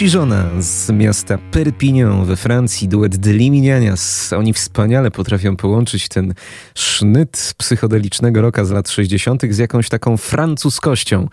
[0.01, 0.13] Mąż
[0.59, 4.33] z miasta Perpignan we Francji, duet de Liminianias.
[4.33, 6.33] Oni wspaniale potrafią połączyć ten
[6.75, 9.43] sznyt psychodelicznego roka z lat 60.
[9.49, 11.27] z jakąś taką francuskością.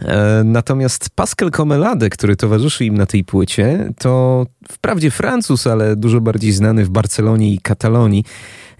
[0.00, 6.20] E, natomiast Pascal Comelade, który towarzyszy im na tej płycie, to wprawdzie Francuz, ale dużo
[6.20, 8.24] bardziej znany w Barcelonie i Katalonii.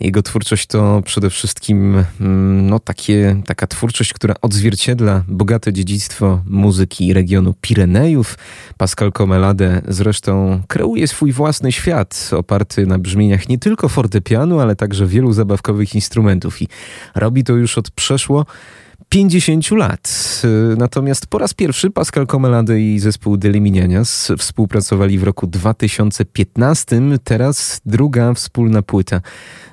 [0.01, 7.13] Jego twórczość to przede wszystkim mm, no, takie, taka twórczość, która odzwierciedla bogate dziedzictwo muzyki
[7.13, 8.39] regionu Pirenejów.
[8.77, 15.07] Pascal Comelade zresztą kreuje swój własny świat, oparty na brzmieniach nie tylko fortepianu, ale także
[15.07, 16.63] wielu zabawkowych instrumentów.
[16.63, 16.69] I
[17.15, 18.47] robi to już od przeszło
[19.09, 20.43] 50 lat.
[20.77, 27.01] Natomiast po raz pierwszy Pascal Comelade i zespół Deliminianias współpracowali w roku 2015.
[27.25, 29.21] Teraz druga wspólna płyta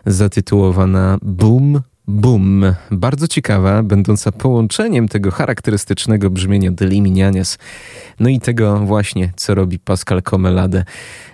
[0.05, 2.63] zatytułowana Boom Boom.
[2.91, 7.57] Bardzo ciekawa, będąca połączeniem tego charakterystycznego brzmienia Deliminianias,
[8.19, 10.85] no i tego właśnie, co robi Pascal Comelade.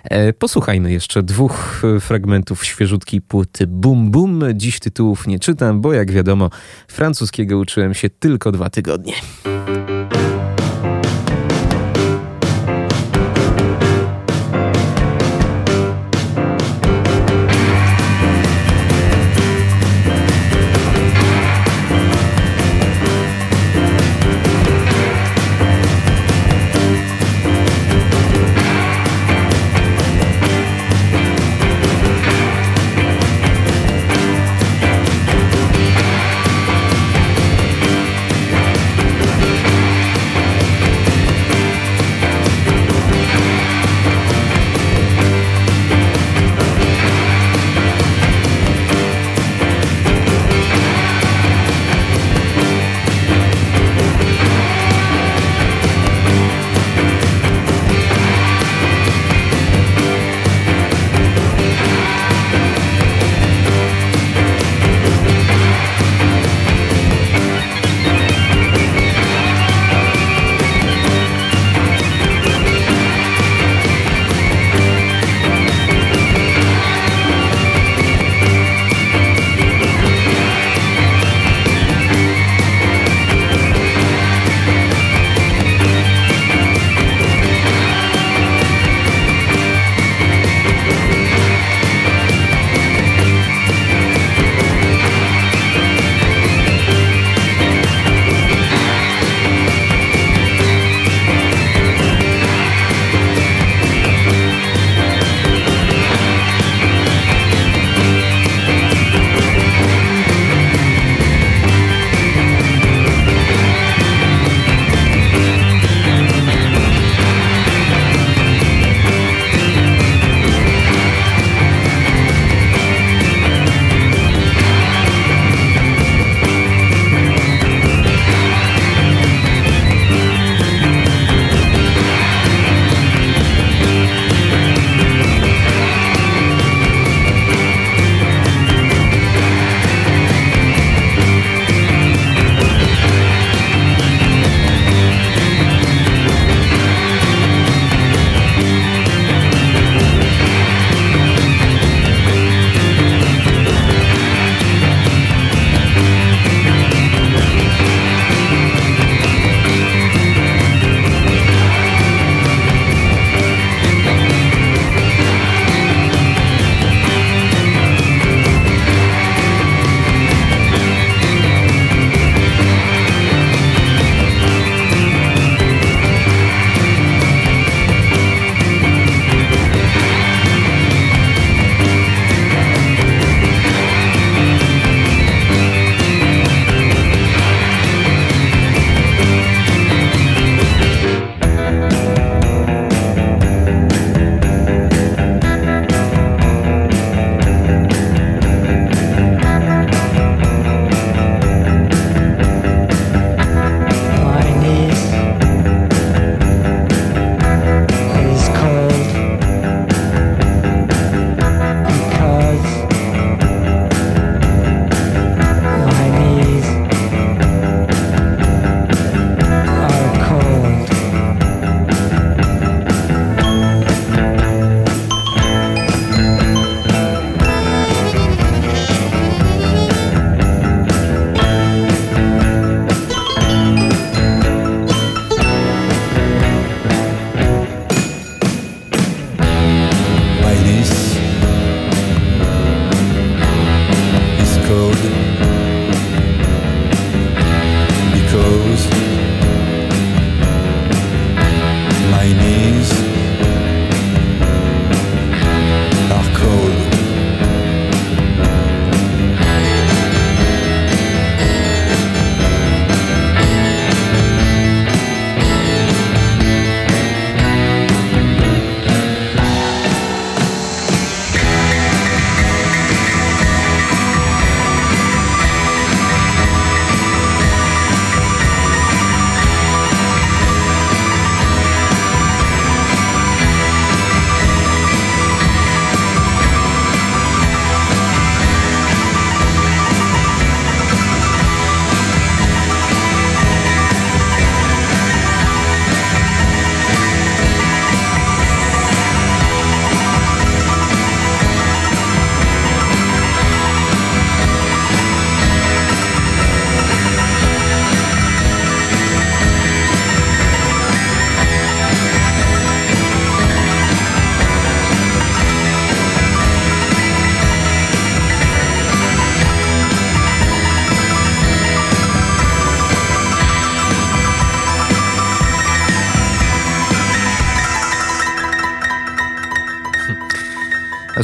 [0.04, 4.42] E, posłuchajmy jeszcze dwóch e, fragmentów świeżutkiej płyty Boom Boom.
[4.54, 6.50] Dziś tytułów nie czytam, bo jak wiadomo,
[6.88, 9.14] francuskiego uczyłem się tylko dwa tygodnie.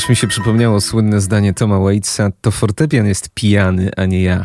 [0.00, 4.44] Aż mi się przypomniało słynne zdanie Toma Waitsa, to fortepian jest pijany, a nie ja.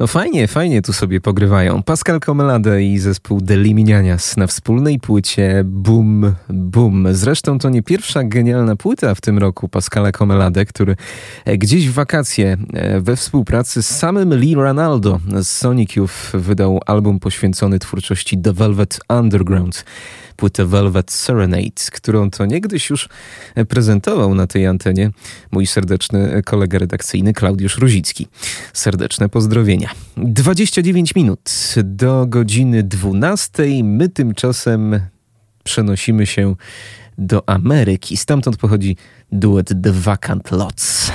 [0.00, 1.82] No fajnie, fajnie tu sobie pogrywają.
[1.82, 6.34] Pascal Comelade i zespół Deliminianias na wspólnej płycie Boom
[6.72, 7.06] Boom.
[7.14, 10.96] Zresztą to nie pierwsza genialna płyta w tym roku Pascala Comelade, który
[11.44, 16.80] e, gdzieś w wakacje e, we współpracy z samym Lee Ranaldo z Sonic Youth wydał
[16.86, 19.84] album poświęcony twórczości The Velvet Underground
[20.36, 23.08] płytę Velvet Serenade, którą to niegdyś już
[23.68, 25.10] prezentował na tej antenie
[25.50, 28.26] mój serdeczny kolega redakcyjny Klaudiusz Ruzicki.
[28.72, 29.90] Serdeczne pozdrowienia.
[30.16, 33.62] 29 minut do godziny 12.
[33.84, 35.00] My tymczasem
[35.64, 36.54] przenosimy się
[37.18, 38.16] do Ameryki.
[38.16, 38.96] Stamtąd pochodzi
[39.32, 41.12] duet The Vacant Lots.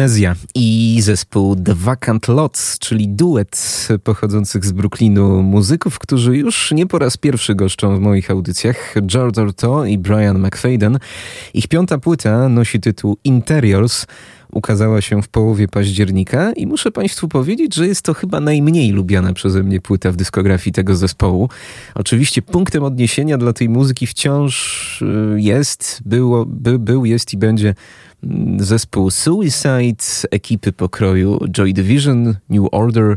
[0.00, 6.86] Amnezja i zespół The Vacant Lots, czyli duet pochodzących z Brooklynu muzyków, którzy już nie
[6.86, 8.94] po raz pierwszy goszczą w moich audycjach.
[9.06, 10.98] George Orto i Brian McFadden.
[11.54, 14.06] Ich piąta płyta nosi tytuł Interiors.
[14.52, 19.32] Ukazała się w połowie października i muszę Państwu powiedzieć, że jest to chyba najmniej lubiana
[19.32, 21.48] przeze mnie płyta w dyskografii tego zespołu.
[21.94, 27.74] Oczywiście punktem odniesienia dla tej muzyki wciąż y, jest, było, by, był, jest i będzie
[28.58, 33.16] zespół Suicide, ekipy pokroju Joy Division, New Order,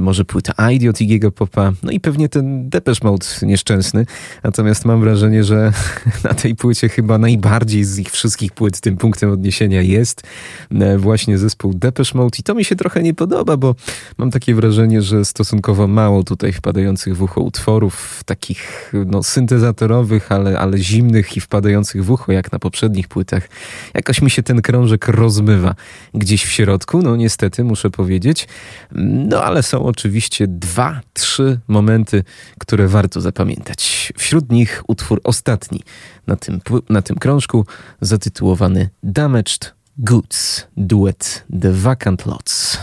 [0.00, 4.06] może płyta Idiot Iggy'ego Popa, no i pewnie ten Depeche Mode nieszczęsny.
[4.42, 5.72] Natomiast mam wrażenie, że
[6.24, 10.22] na tej płycie chyba najbardziej z ich wszystkich płyt tym punktem odniesienia jest
[10.70, 13.74] e, właśnie zespół Depeche Mode i to mi się trochę nie podoba, bo
[14.18, 20.58] mam takie wrażenie, że stosunkowo mało tutaj wpadających w ucho utworów, takich no, syntezatorowych, ale,
[20.58, 23.48] ale zimnych i wpadających w ucho, jak na poprzednich płytach.
[23.94, 25.74] Jakoś mi się ten krążek rozmywa
[26.14, 28.48] gdzieś w środku, no niestety muszę powiedzieć.
[28.92, 32.24] No ale są oczywiście dwa, trzy momenty,
[32.58, 34.12] które warto zapamiętać.
[34.16, 35.80] Wśród nich utwór ostatni
[36.26, 37.66] na tym, na tym krążku,
[38.00, 42.78] zatytułowany Damaged Goods, duet The Vacant Lots.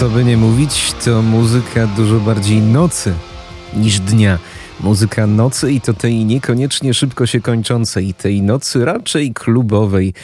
[0.00, 3.14] Co by nie mówić, to muzyka dużo bardziej nocy
[3.76, 4.38] niż dnia.
[4.80, 10.14] Muzyka nocy i to tej niekoniecznie szybko się kończącej, tej nocy raczej klubowej.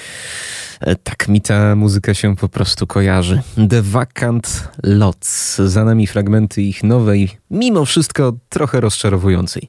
[0.81, 3.43] E, Tak mi ta muzyka się po prostu kojarzy.
[3.70, 5.57] The Vacant Lots.
[5.57, 9.69] Za nami fragmenty ich nowej, mimo wszystko trochę rozczarowującej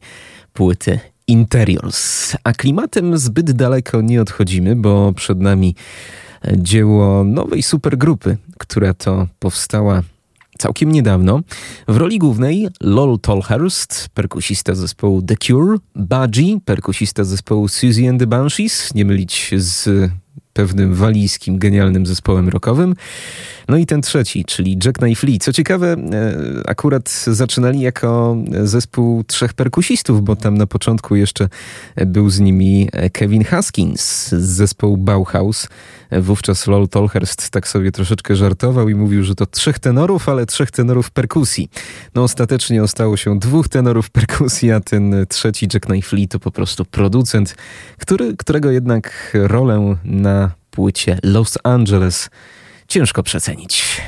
[0.54, 2.36] płyty Interiors.
[2.44, 5.76] A klimatem zbyt daleko nie odchodzimy, bo przed nami
[6.58, 10.02] dzieło nowej supergrupy, która to powstała
[10.58, 11.42] całkiem niedawno.
[11.88, 18.28] W roli głównej Lol Tolhurst, perkusista zespołu The Cure, Budgie, perkusista zespołu Susie and the
[18.28, 20.10] Banshees, nie mylić z
[20.58, 22.96] pewnym walijskim, genialnym zespołem rockowym.
[23.68, 25.40] No i ten trzeci, czyli Jack Knife Lee.
[25.40, 26.00] Co ciekawe, e,
[26.70, 31.50] akurat zaczynali jako zespół trzech perkusistów, bo tam na początku jeszcze
[32.06, 35.68] był z nimi Kevin Haskins z zespołu Bauhaus.
[36.12, 40.72] Wówczas Lol Tolhurst tak sobie troszeczkę żartował i mówił, że to trzech tenorów, ale trzech
[40.72, 41.70] tenorów perkusji.
[42.16, 46.52] No ostatecznie ostało się dwóch tenorów perkusji, a ten trzeci Jack Knife Lee to po
[46.52, 47.56] prostu producent,
[47.98, 50.47] który, którego jednak rolę na
[50.78, 52.30] płycie Los Angeles
[52.88, 54.02] ciężko przecenić.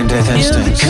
[0.00, 0.89] in that instance.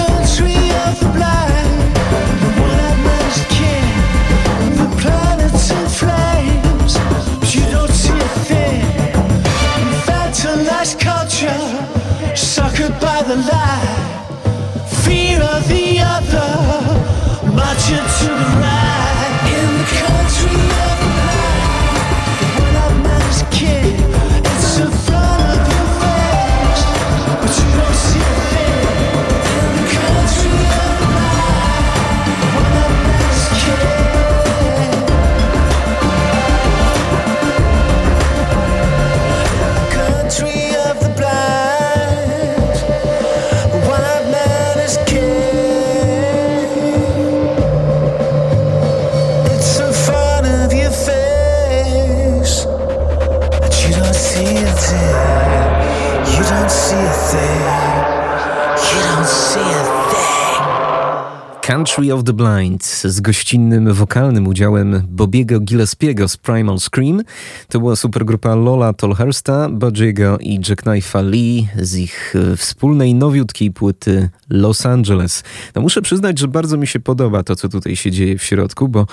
[62.11, 67.23] Of the Blind z gościnnym wokalnym udziałem Bobiego Gillespiego z Primal Scream.
[67.69, 74.29] To była supergrupa Lola Tolhursta, Bodziego i Jackknife'a Lee z ich e, wspólnej nowiutkiej płyty
[74.51, 75.43] Los Angeles.
[75.75, 78.89] No muszę przyznać, że bardzo mi się podoba to, co tutaj się dzieje w środku,
[78.89, 79.07] bo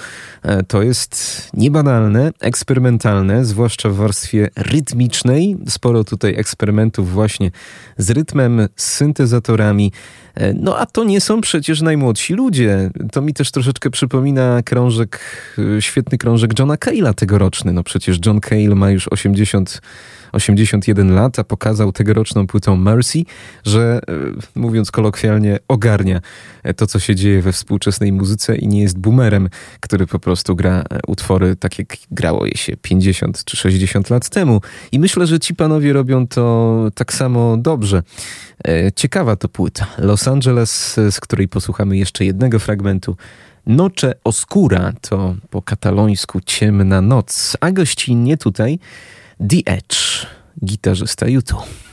[0.44, 5.58] e, to jest niebanalne, eksperymentalne, zwłaszcza w warstwie rytmicznej.
[5.68, 7.52] Sporo tutaj eksperymentów właśnie
[7.98, 9.92] z rytmem, z syntezatorami.
[10.38, 12.90] E, No a to nie są przecież najmłodsi ludzie.
[13.12, 15.20] To mi też troszeczkę przypomina krążek,
[15.78, 17.74] e, świetny krążek Johna Cale'a tegoroczny.
[17.74, 19.82] No przecież John Cale ma już 80,
[20.32, 23.24] 81 lat, a pokazał tegoroczną płytą Mercy,
[23.66, 26.22] że e, mówiąc kolokwialnie ogarnia
[26.64, 29.50] e, to, co się dzieje we współczesnej muzyce i nie jest boomerem,
[29.80, 34.30] który po prostu gra e, utwory tak, jak grało je się 50 czy 60 lat
[34.30, 34.62] temu.
[34.92, 38.04] I myślę, że ci panowie robią to tak samo dobrze.
[38.96, 39.88] Ciekawa to płyta.
[39.98, 43.16] Los Angeles, z której posłuchamy jeszcze jednego fragmentu.
[43.68, 48.80] Noche Oscura to po katalońsku ciemna noc, a gościnnie tutaj
[49.40, 50.28] The Edge,
[50.66, 51.87] gitarzysta YouTube.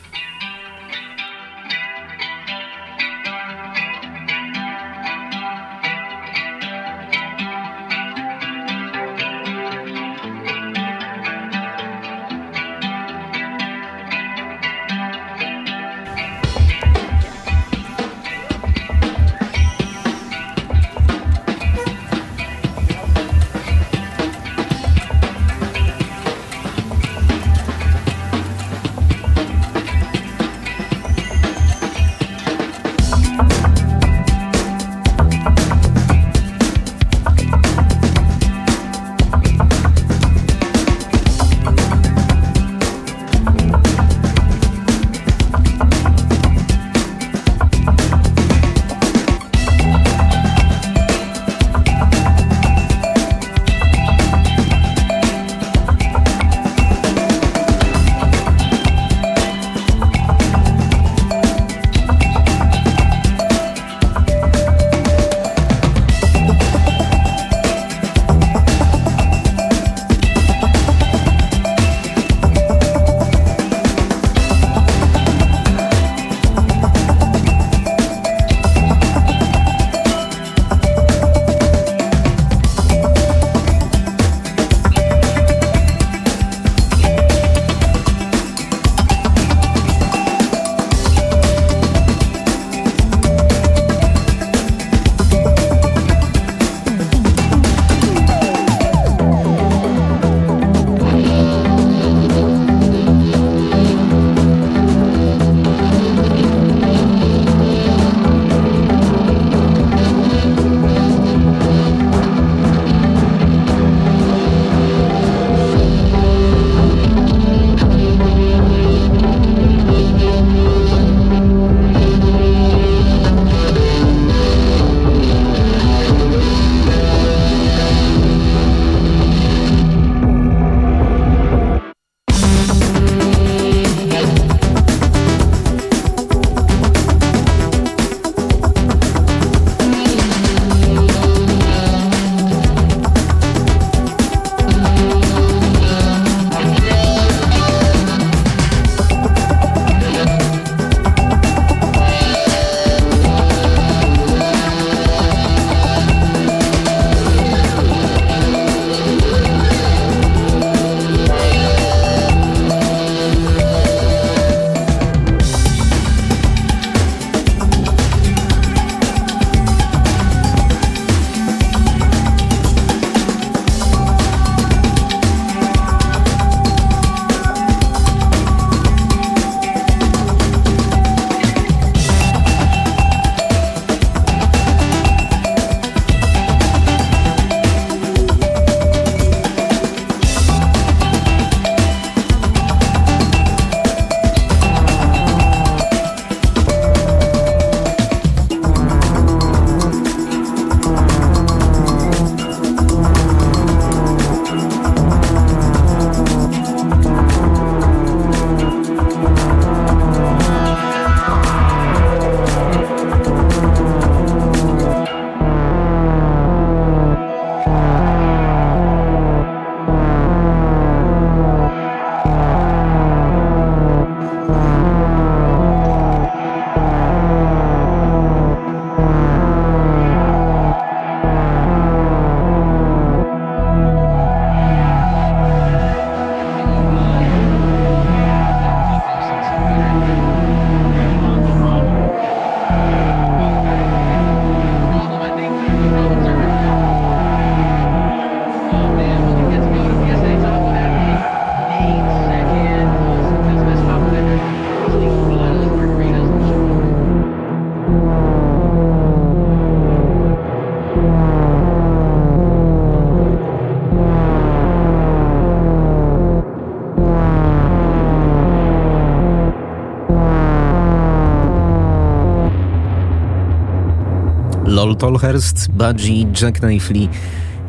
[274.84, 277.08] Noel Tolhurst, Budgie, Jack Knifley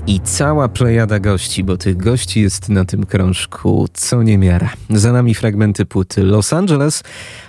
[0.08, 4.70] i cała plejada gości, bo tych gości jest na tym krążku co niemiara.
[4.90, 7.04] Za nami fragmenty płyty Los Angeles,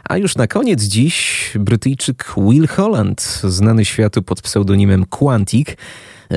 [0.05, 5.77] a już na koniec dziś Brytyjczyk Will Holland, znany światu pod pseudonimem Quantic,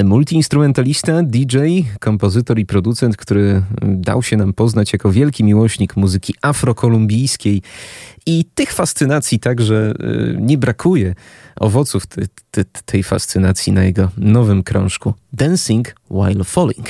[0.04, 1.58] multiinstrumentalista, DJ,
[2.00, 7.62] kompozytor i producent, który dał się nam poznać jako wielki miłośnik muzyki afrokolumbijskiej
[8.26, 11.16] i tych fascynacji także y, nie brakuje
[11.56, 12.22] owoców te,
[12.52, 16.88] te, tej fascynacji na jego nowym krążku Dancing While Falling.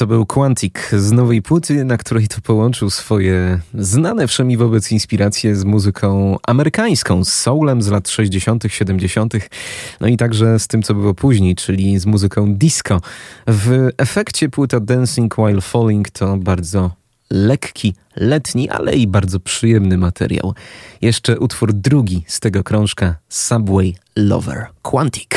[0.00, 5.56] To był Quantic z nowej płyty, na której to połączył swoje znane wszemi wobec inspiracje
[5.56, 9.34] z muzyką amerykańską, z soulem z lat 60., 70.,
[10.00, 13.00] no i także z tym, co było później, czyli z muzyką disco.
[13.46, 16.90] W efekcie płyta Dancing While Falling to bardzo
[17.30, 20.54] lekki, letni, ale i bardzo przyjemny materiał.
[21.00, 25.34] Jeszcze utwór drugi z tego krążka Subway Lover Quantic.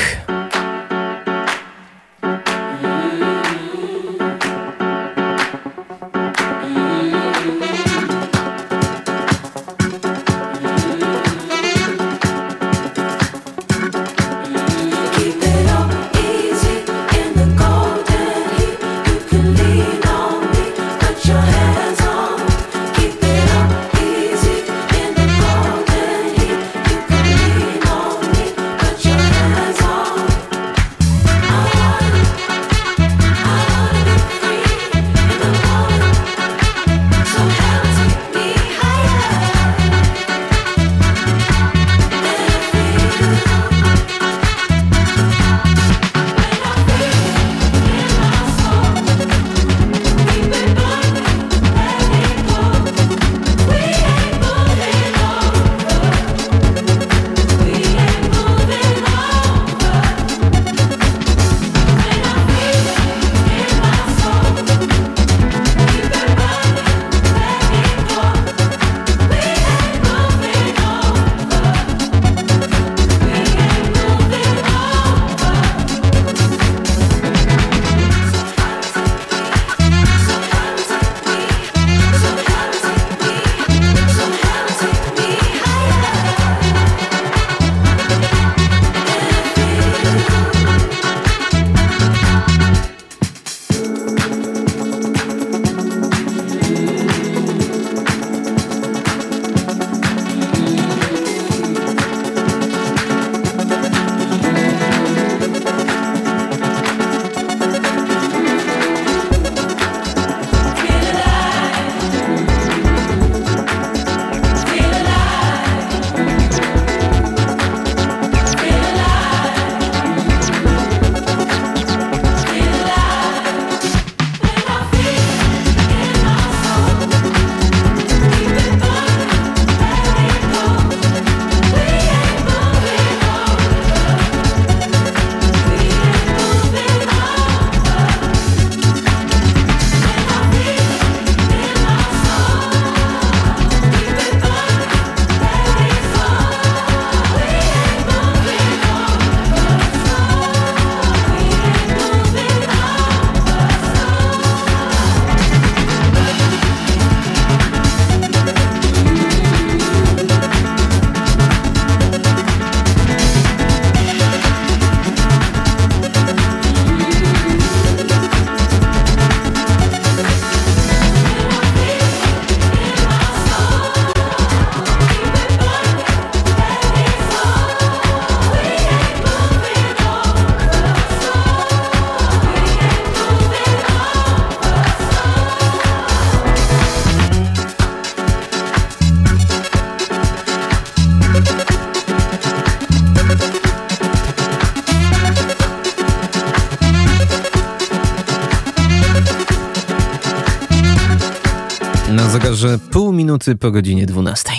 [203.24, 204.52] Minuty po godzinie 12.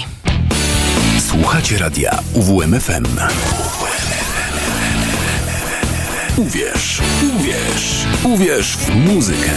[1.20, 3.04] Słuchacie radia UWMFM.
[6.36, 9.50] Uwierz, uwierz, uwierz w muzykę.